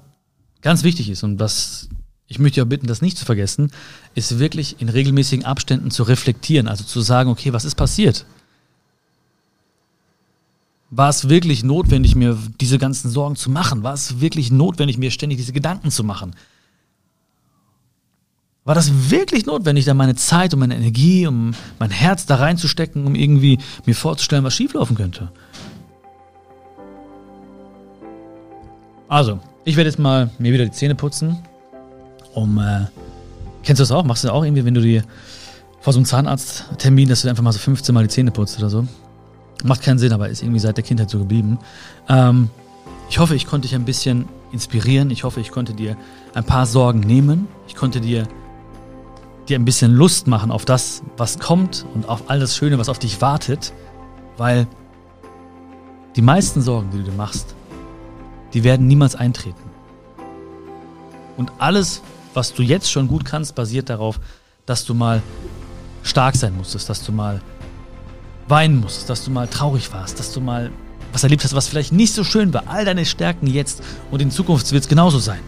ganz 0.62 0.82
wichtig 0.84 1.10
ist 1.10 1.22
und 1.22 1.38
was 1.38 1.88
ich 2.26 2.38
möchte 2.38 2.62
auch 2.62 2.66
bitten, 2.66 2.86
das 2.86 3.00
nicht 3.00 3.16
zu 3.16 3.24
vergessen, 3.24 3.70
ist 4.14 4.38
wirklich 4.38 4.80
in 4.80 4.88
regelmäßigen 4.88 5.44
Abständen 5.44 5.90
zu 5.90 6.02
reflektieren, 6.02 6.68
also 6.68 6.84
zu 6.84 7.00
sagen, 7.00 7.30
okay, 7.30 7.52
was 7.52 7.64
ist 7.64 7.74
passiert? 7.74 8.26
War 10.90 11.10
es 11.10 11.28
wirklich 11.28 11.64
notwendig, 11.64 12.14
mir 12.14 12.38
diese 12.60 12.78
ganzen 12.78 13.10
Sorgen 13.10 13.36
zu 13.36 13.50
machen? 13.50 13.82
War 13.82 13.92
es 13.92 14.20
wirklich 14.20 14.50
notwendig, 14.50 14.96
mir 14.96 15.10
ständig 15.10 15.38
diese 15.38 15.52
Gedanken 15.52 15.90
zu 15.90 16.02
machen? 16.02 16.34
War 18.64 18.74
das 18.74 19.10
wirklich 19.10 19.46
notwendig, 19.46 19.84
da 19.84 19.94
meine 19.94 20.14
Zeit 20.14 20.52
und 20.52 20.60
meine 20.60 20.76
Energie, 20.76 21.26
um 21.26 21.54
mein 21.78 21.90
Herz 21.90 22.26
da 22.26 22.36
reinzustecken, 22.36 23.06
um 23.06 23.14
irgendwie 23.14 23.58
mir 23.86 23.94
vorzustellen, 23.94 24.44
was 24.44 24.54
schieflaufen 24.54 24.96
könnte? 24.96 25.30
Also, 29.08 29.40
ich 29.64 29.76
werde 29.76 29.88
jetzt 29.88 29.98
mal 29.98 30.30
mir 30.38 30.52
wieder 30.52 30.64
die 30.64 30.70
Zähne 30.70 30.94
putzen. 30.94 31.38
Um, 32.34 32.58
äh, 32.58 32.86
kennst 33.62 33.80
du 33.80 33.82
das 33.82 33.90
auch? 33.90 34.04
Machst 34.04 34.24
du 34.24 34.28
das 34.28 34.34
auch 34.34 34.44
irgendwie, 34.44 34.64
wenn 34.64 34.74
du 34.74 34.82
dir 34.82 35.02
vor 35.80 35.92
so 35.92 35.98
einem 35.98 36.06
Zahnarzttermin, 36.06 37.08
dass 37.08 37.22
du 37.22 37.28
einfach 37.28 37.42
mal 37.42 37.52
so 37.52 37.58
15 37.58 37.94
Mal 37.94 38.02
die 38.02 38.10
Zähne 38.10 38.30
putzt 38.30 38.58
oder 38.58 38.68
so? 38.68 38.86
Macht 39.64 39.82
keinen 39.82 39.98
Sinn, 39.98 40.12
aber 40.12 40.28
ist 40.28 40.42
irgendwie 40.42 40.60
seit 40.60 40.76
der 40.76 40.84
Kindheit 40.84 41.10
so 41.10 41.18
geblieben. 41.18 41.58
Ähm, 42.08 42.50
ich 43.10 43.18
hoffe, 43.18 43.34
ich 43.34 43.46
konnte 43.46 43.66
dich 43.66 43.74
ein 43.74 43.84
bisschen 43.84 44.28
inspirieren. 44.52 45.10
Ich 45.10 45.24
hoffe, 45.24 45.40
ich 45.40 45.50
konnte 45.50 45.74
dir 45.74 45.96
ein 46.34 46.44
paar 46.44 46.66
Sorgen 46.66 47.00
nehmen. 47.00 47.48
Ich 47.66 47.74
konnte 47.74 48.00
dir, 48.00 48.26
dir 49.48 49.58
ein 49.58 49.64
bisschen 49.64 49.92
Lust 49.92 50.26
machen 50.26 50.50
auf 50.50 50.64
das, 50.64 51.02
was 51.16 51.38
kommt 51.38 51.86
und 51.94 52.08
auf 52.08 52.30
all 52.30 52.38
das 52.38 52.56
Schöne, 52.56 52.78
was 52.78 52.88
auf 52.88 52.98
dich 52.98 53.20
wartet. 53.20 53.72
Weil 54.36 54.66
die 56.16 56.22
meisten 56.22 56.62
Sorgen, 56.62 56.90
die 56.90 56.98
du 56.98 57.04
dir 57.04 57.16
machst, 57.16 57.54
die 58.54 58.64
werden 58.64 58.86
niemals 58.86 59.14
eintreten. 59.16 59.62
Und 61.36 61.52
alles, 61.58 62.02
was 62.34 62.52
du 62.52 62.62
jetzt 62.62 62.90
schon 62.90 63.08
gut 63.08 63.24
kannst, 63.24 63.54
basiert 63.54 63.90
darauf, 63.90 64.20
dass 64.66 64.84
du 64.84 64.94
mal 64.94 65.22
stark 66.02 66.36
sein 66.36 66.56
musstest, 66.56 66.88
dass 66.88 67.04
du 67.04 67.12
mal 67.12 67.40
weinen 68.48 68.80
musstest, 68.80 69.10
dass 69.10 69.24
du 69.24 69.30
mal 69.30 69.46
traurig 69.46 69.92
warst, 69.92 70.18
dass 70.18 70.32
du 70.32 70.40
mal 70.40 70.70
was 71.12 71.22
erlebt 71.22 71.44
hast, 71.44 71.54
was 71.54 71.68
vielleicht 71.68 71.92
nicht 71.92 72.12
so 72.12 72.24
schön 72.24 72.52
war. 72.52 72.64
All 72.66 72.84
deine 72.84 73.04
Stärken 73.04 73.46
jetzt 73.46 73.82
und 74.10 74.20
in 74.20 74.30
Zukunft 74.30 74.70
wird 74.72 74.82
es 74.82 74.88
genauso 74.88 75.18
sein. 75.18 75.40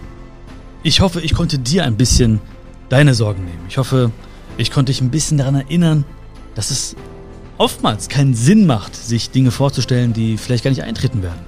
Ich 0.83 1.01
hoffe, 1.01 1.21
ich 1.21 1.35
konnte 1.35 1.59
dir 1.59 1.85
ein 1.85 1.97
bisschen 1.97 2.41
deine 2.89 3.15
Sorgen 3.15 3.45
nehmen. 3.45 3.65
Ich 3.69 3.79
hoffe, 3.79 4.11
ich 4.57 4.71
konnte 4.71 4.93
dich 4.93 5.01
ein 5.01 5.11
bisschen 5.11 5.39
daran 5.39 5.55
erinnern, 5.55 6.05
dass 6.55 6.71
es 6.71 6.97
oftmals 7.59 8.09
keinen 8.09 8.35
Sinn 8.35 8.67
macht, 8.67 8.97
sich 8.97 9.31
Dinge 9.31 9.51
vorzustellen, 9.51 10.13
die 10.13 10.39
vielleicht 10.39 10.65
gar 10.65 10.71
nicht 10.71 10.83
eintreten 10.83 11.23
werden. 11.23 11.41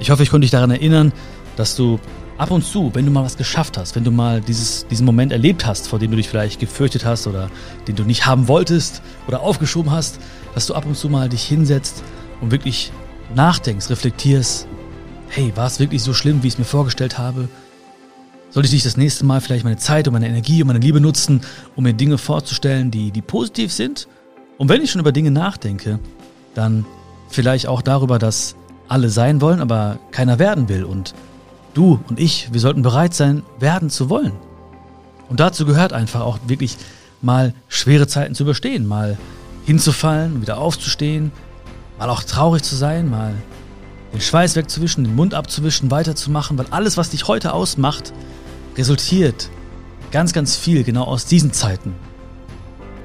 Ich 0.00 0.10
hoffe, 0.10 0.22
ich 0.22 0.30
konnte 0.30 0.44
dich 0.44 0.50
daran 0.50 0.70
erinnern, 0.70 1.12
dass 1.56 1.76
du 1.76 2.00
ab 2.38 2.50
und 2.50 2.64
zu, 2.64 2.90
wenn 2.94 3.04
du 3.04 3.10
mal 3.10 3.24
was 3.24 3.36
geschafft 3.36 3.76
hast, 3.76 3.96
wenn 3.96 4.04
du 4.04 4.10
mal 4.10 4.40
dieses, 4.40 4.86
diesen 4.86 5.04
Moment 5.04 5.32
erlebt 5.32 5.66
hast, 5.66 5.88
vor 5.88 5.98
dem 5.98 6.10
du 6.10 6.16
dich 6.16 6.28
vielleicht 6.28 6.60
gefürchtet 6.60 7.04
hast 7.04 7.26
oder 7.26 7.50
den 7.86 7.96
du 7.96 8.04
nicht 8.04 8.26
haben 8.26 8.48
wolltest 8.48 9.02
oder 9.26 9.40
aufgeschoben 9.40 9.90
hast, 9.90 10.18
dass 10.54 10.66
du 10.66 10.74
ab 10.74 10.86
und 10.86 10.96
zu 10.96 11.08
mal 11.08 11.28
dich 11.28 11.44
hinsetzt 11.44 12.02
und 12.40 12.50
wirklich 12.50 12.92
nachdenkst, 13.34 13.90
reflektierst, 13.90 14.66
hey, 15.28 15.52
war 15.54 15.66
es 15.66 15.80
wirklich 15.80 16.02
so 16.02 16.14
schlimm, 16.14 16.42
wie 16.42 16.48
ich 16.48 16.54
es 16.54 16.58
mir 16.58 16.64
vorgestellt 16.64 17.18
habe? 17.18 17.48
Sollte 18.50 18.66
ich 18.66 18.72
nicht 18.72 18.86
das 18.86 18.96
nächste 18.96 19.26
Mal 19.26 19.40
vielleicht 19.40 19.64
meine 19.64 19.76
Zeit 19.76 20.08
und 20.08 20.14
meine 20.14 20.28
Energie 20.28 20.62
und 20.62 20.68
meine 20.68 20.78
Liebe 20.78 21.00
nutzen, 21.00 21.42
um 21.76 21.84
mir 21.84 21.92
Dinge 21.92 22.16
vorzustellen, 22.16 22.90
die, 22.90 23.10
die 23.10 23.20
positiv 23.20 23.72
sind? 23.72 24.08
Und 24.56 24.68
wenn 24.68 24.82
ich 24.82 24.90
schon 24.90 25.00
über 25.00 25.12
Dinge 25.12 25.30
nachdenke, 25.30 25.98
dann 26.54 26.86
vielleicht 27.28 27.66
auch 27.66 27.82
darüber, 27.82 28.18
dass 28.18 28.56
alle 28.88 29.10
sein 29.10 29.40
wollen, 29.40 29.60
aber 29.60 29.98
keiner 30.10 30.38
werden 30.38 30.68
will 30.68 30.84
und 30.84 31.14
du 31.74 32.00
und 32.08 32.18
ich, 32.18 32.52
wir 32.52 32.60
sollten 32.60 32.82
bereit 32.82 33.12
sein, 33.12 33.42
werden 33.60 33.90
zu 33.90 34.08
wollen. 34.08 34.32
Und 35.28 35.40
dazu 35.40 35.66
gehört 35.66 35.92
einfach 35.92 36.22
auch 36.22 36.38
wirklich 36.46 36.78
mal 37.20 37.52
schwere 37.68 38.06
Zeiten 38.06 38.34
zu 38.34 38.44
überstehen, 38.44 38.86
mal 38.86 39.18
hinzufallen, 39.68 40.40
wieder 40.40 40.56
aufzustehen, 40.56 41.30
mal 41.98 42.08
auch 42.08 42.22
traurig 42.22 42.62
zu 42.62 42.74
sein, 42.74 43.10
mal 43.10 43.34
den 44.14 44.20
Schweiß 44.22 44.56
wegzuwischen, 44.56 45.04
den 45.04 45.14
Mund 45.14 45.34
abzuwischen, 45.34 45.90
weiterzumachen, 45.90 46.56
weil 46.56 46.64
alles, 46.70 46.96
was 46.96 47.10
dich 47.10 47.28
heute 47.28 47.52
ausmacht, 47.52 48.14
resultiert 48.78 49.50
ganz, 50.10 50.32
ganz 50.32 50.56
viel 50.56 50.84
genau 50.84 51.04
aus 51.04 51.26
diesen 51.26 51.52
Zeiten, 51.52 51.94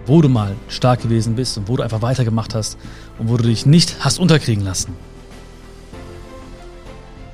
wo 0.06 0.21
du 0.21 0.30
mal 0.30 0.56
stark 0.69 1.02
gewesen 1.02 1.36
bist 1.36 1.58
und 1.58 1.67
wo 1.67 1.76
du 1.76 1.84
einfach 1.84 2.02
weitergemacht 2.02 2.56
hast 2.56 2.78
und 3.19 3.28
wo 3.28 3.36
du 3.36 3.43
dich 3.43 3.65
nicht 3.65 3.97
hast 3.99 4.17
unterkriegen 4.17 4.63
lassen. 4.63 4.95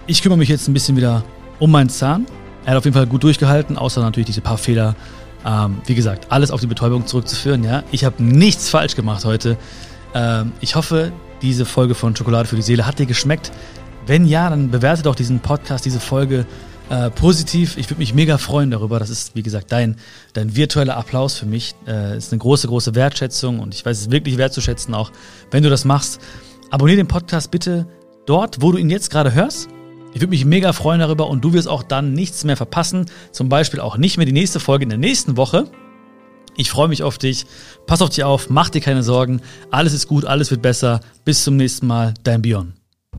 Ich 0.08 0.24
kümmere 0.24 0.40
mich 0.40 0.50
jetzt 0.50 0.68
ein 0.68 0.74
bisschen 0.74 0.98
wieder 0.98 1.24
um 1.60 1.70
meinen 1.70 1.90
Zahn. 1.90 2.26
Er 2.66 2.72
hat 2.72 2.78
auf 2.80 2.86
jeden 2.86 2.96
Fall 2.96 3.06
gut 3.06 3.22
durchgehalten, 3.22 3.78
außer 3.78 4.02
natürlich 4.02 4.26
diese 4.26 4.42
paar 4.42 4.58
Fehler. 4.58 4.96
Ähm, 5.46 5.82
wie 5.86 5.96
gesagt, 5.96 6.28
alles 6.30 6.52
auf 6.52 6.62
die 6.62 6.68
Betäubung 6.68 7.08
zurückzuführen. 7.08 7.64
Ja, 7.64 7.84
ich 7.92 8.04
habe 8.04 8.22
nichts 8.22 8.70
falsch 8.70 8.96
gemacht 8.96 9.26
heute. 9.26 9.58
Ähm, 10.14 10.52
ich 10.60 10.76
hoffe, 10.76 11.12
diese 11.42 11.66
Folge 11.66 11.96
von 11.96 12.16
Schokolade 12.16 12.48
für 12.48 12.56
die 12.56 12.62
Seele 12.62 12.86
hat 12.86 13.00
dir 13.00 13.06
geschmeckt. 13.06 13.52
Wenn 14.06 14.26
ja, 14.26 14.50
dann 14.50 14.72
bewerte 14.72 15.04
doch 15.04 15.16
diesen 15.16 15.40
Podcast, 15.40 15.86
diese 15.86 16.00
Folge 16.00 16.46
äh, 16.90 17.10
positiv. 17.12 17.78
Ich 17.78 17.90
würde 17.90 18.00
mich 18.00 18.14
mega 18.14 18.38
freuen 18.38 18.72
darüber. 18.72 19.00
Das 19.00 19.10
ist, 19.10 19.36
wie 19.36 19.44
gesagt, 19.44 19.72
dein, 19.72 19.98
dein 20.34 20.56
virtueller 20.56 20.98
Applaus 20.98 21.38
für 21.38 21.46
mich. 21.46 21.76
Äh, 21.88 22.18
ist 22.18 22.32
eine 22.32 22.40
große, 22.40 22.68
große 22.68 22.96
Wertschätzung 22.96 23.60
und 23.60 23.74
ich 23.74 23.86
weiß 23.86 24.00
es 24.00 24.12
wirklich 24.12 24.38
wertzuschätzen, 24.38 24.94
auch 24.94 25.12
wenn 25.52 25.64
du 25.64 25.70
das 25.70 25.86
machst. 25.86 26.20
Abonniere 26.72 26.98
den 26.98 27.08
Podcast 27.08 27.52
bitte 27.52 27.88
dort, 28.26 28.62
wo 28.62 28.72
du 28.72 28.78
ihn 28.78 28.90
jetzt 28.90 29.10
gerade 29.12 29.34
hörst. 29.34 29.70
Ich 30.14 30.22
würde 30.22 30.32
mich 30.32 30.46
mega 30.46 30.74
freuen 30.74 31.00
darüber 31.00 31.28
und 31.28 31.44
du 31.44 31.54
wirst 31.54 31.68
auch 31.68 31.84
dann 31.84 32.14
nichts 32.14 32.44
mehr 32.44 32.58
verpassen. 32.58 33.06
Zum 33.32 33.50
Beispiel 33.50 33.80
auch 33.80 33.98
nicht 33.98 34.18
mehr 34.18 34.26
die 34.26 34.32
nächste 34.32 34.60
Folge 34.60 34.84
in 34.84 34.90
der 34.90 34.98
nächsten 34.98 35.38
Woche. 35.38 35.66
Ich 36.58 36.72
freue 36.72 36.88
mich 36.88 37.04
auf 37.04 37.18
dich. 37.18 37.46
Pass 37.86 38.02
auf 38.02 38.10
dich 38.10 38.24
auf, 38.24 38.50
mach 38.50 38.70
dir 38.70 38.82
keine 38.82 39.04
Sorgen. 39.04 39.42
Alles 39.72 39.94
ist 39.94 40.08
gut, 40.08 40.26
alles 40.26 40.52
wird 40.52 40.62
besser. 40.62 41.00
Bis 41.24 41.44
zum 41.44 41.56
nächsten 41.56 41.88
Mal, 41.88 42.14
dein 42.24 42.42
Björn. 42.42 42.79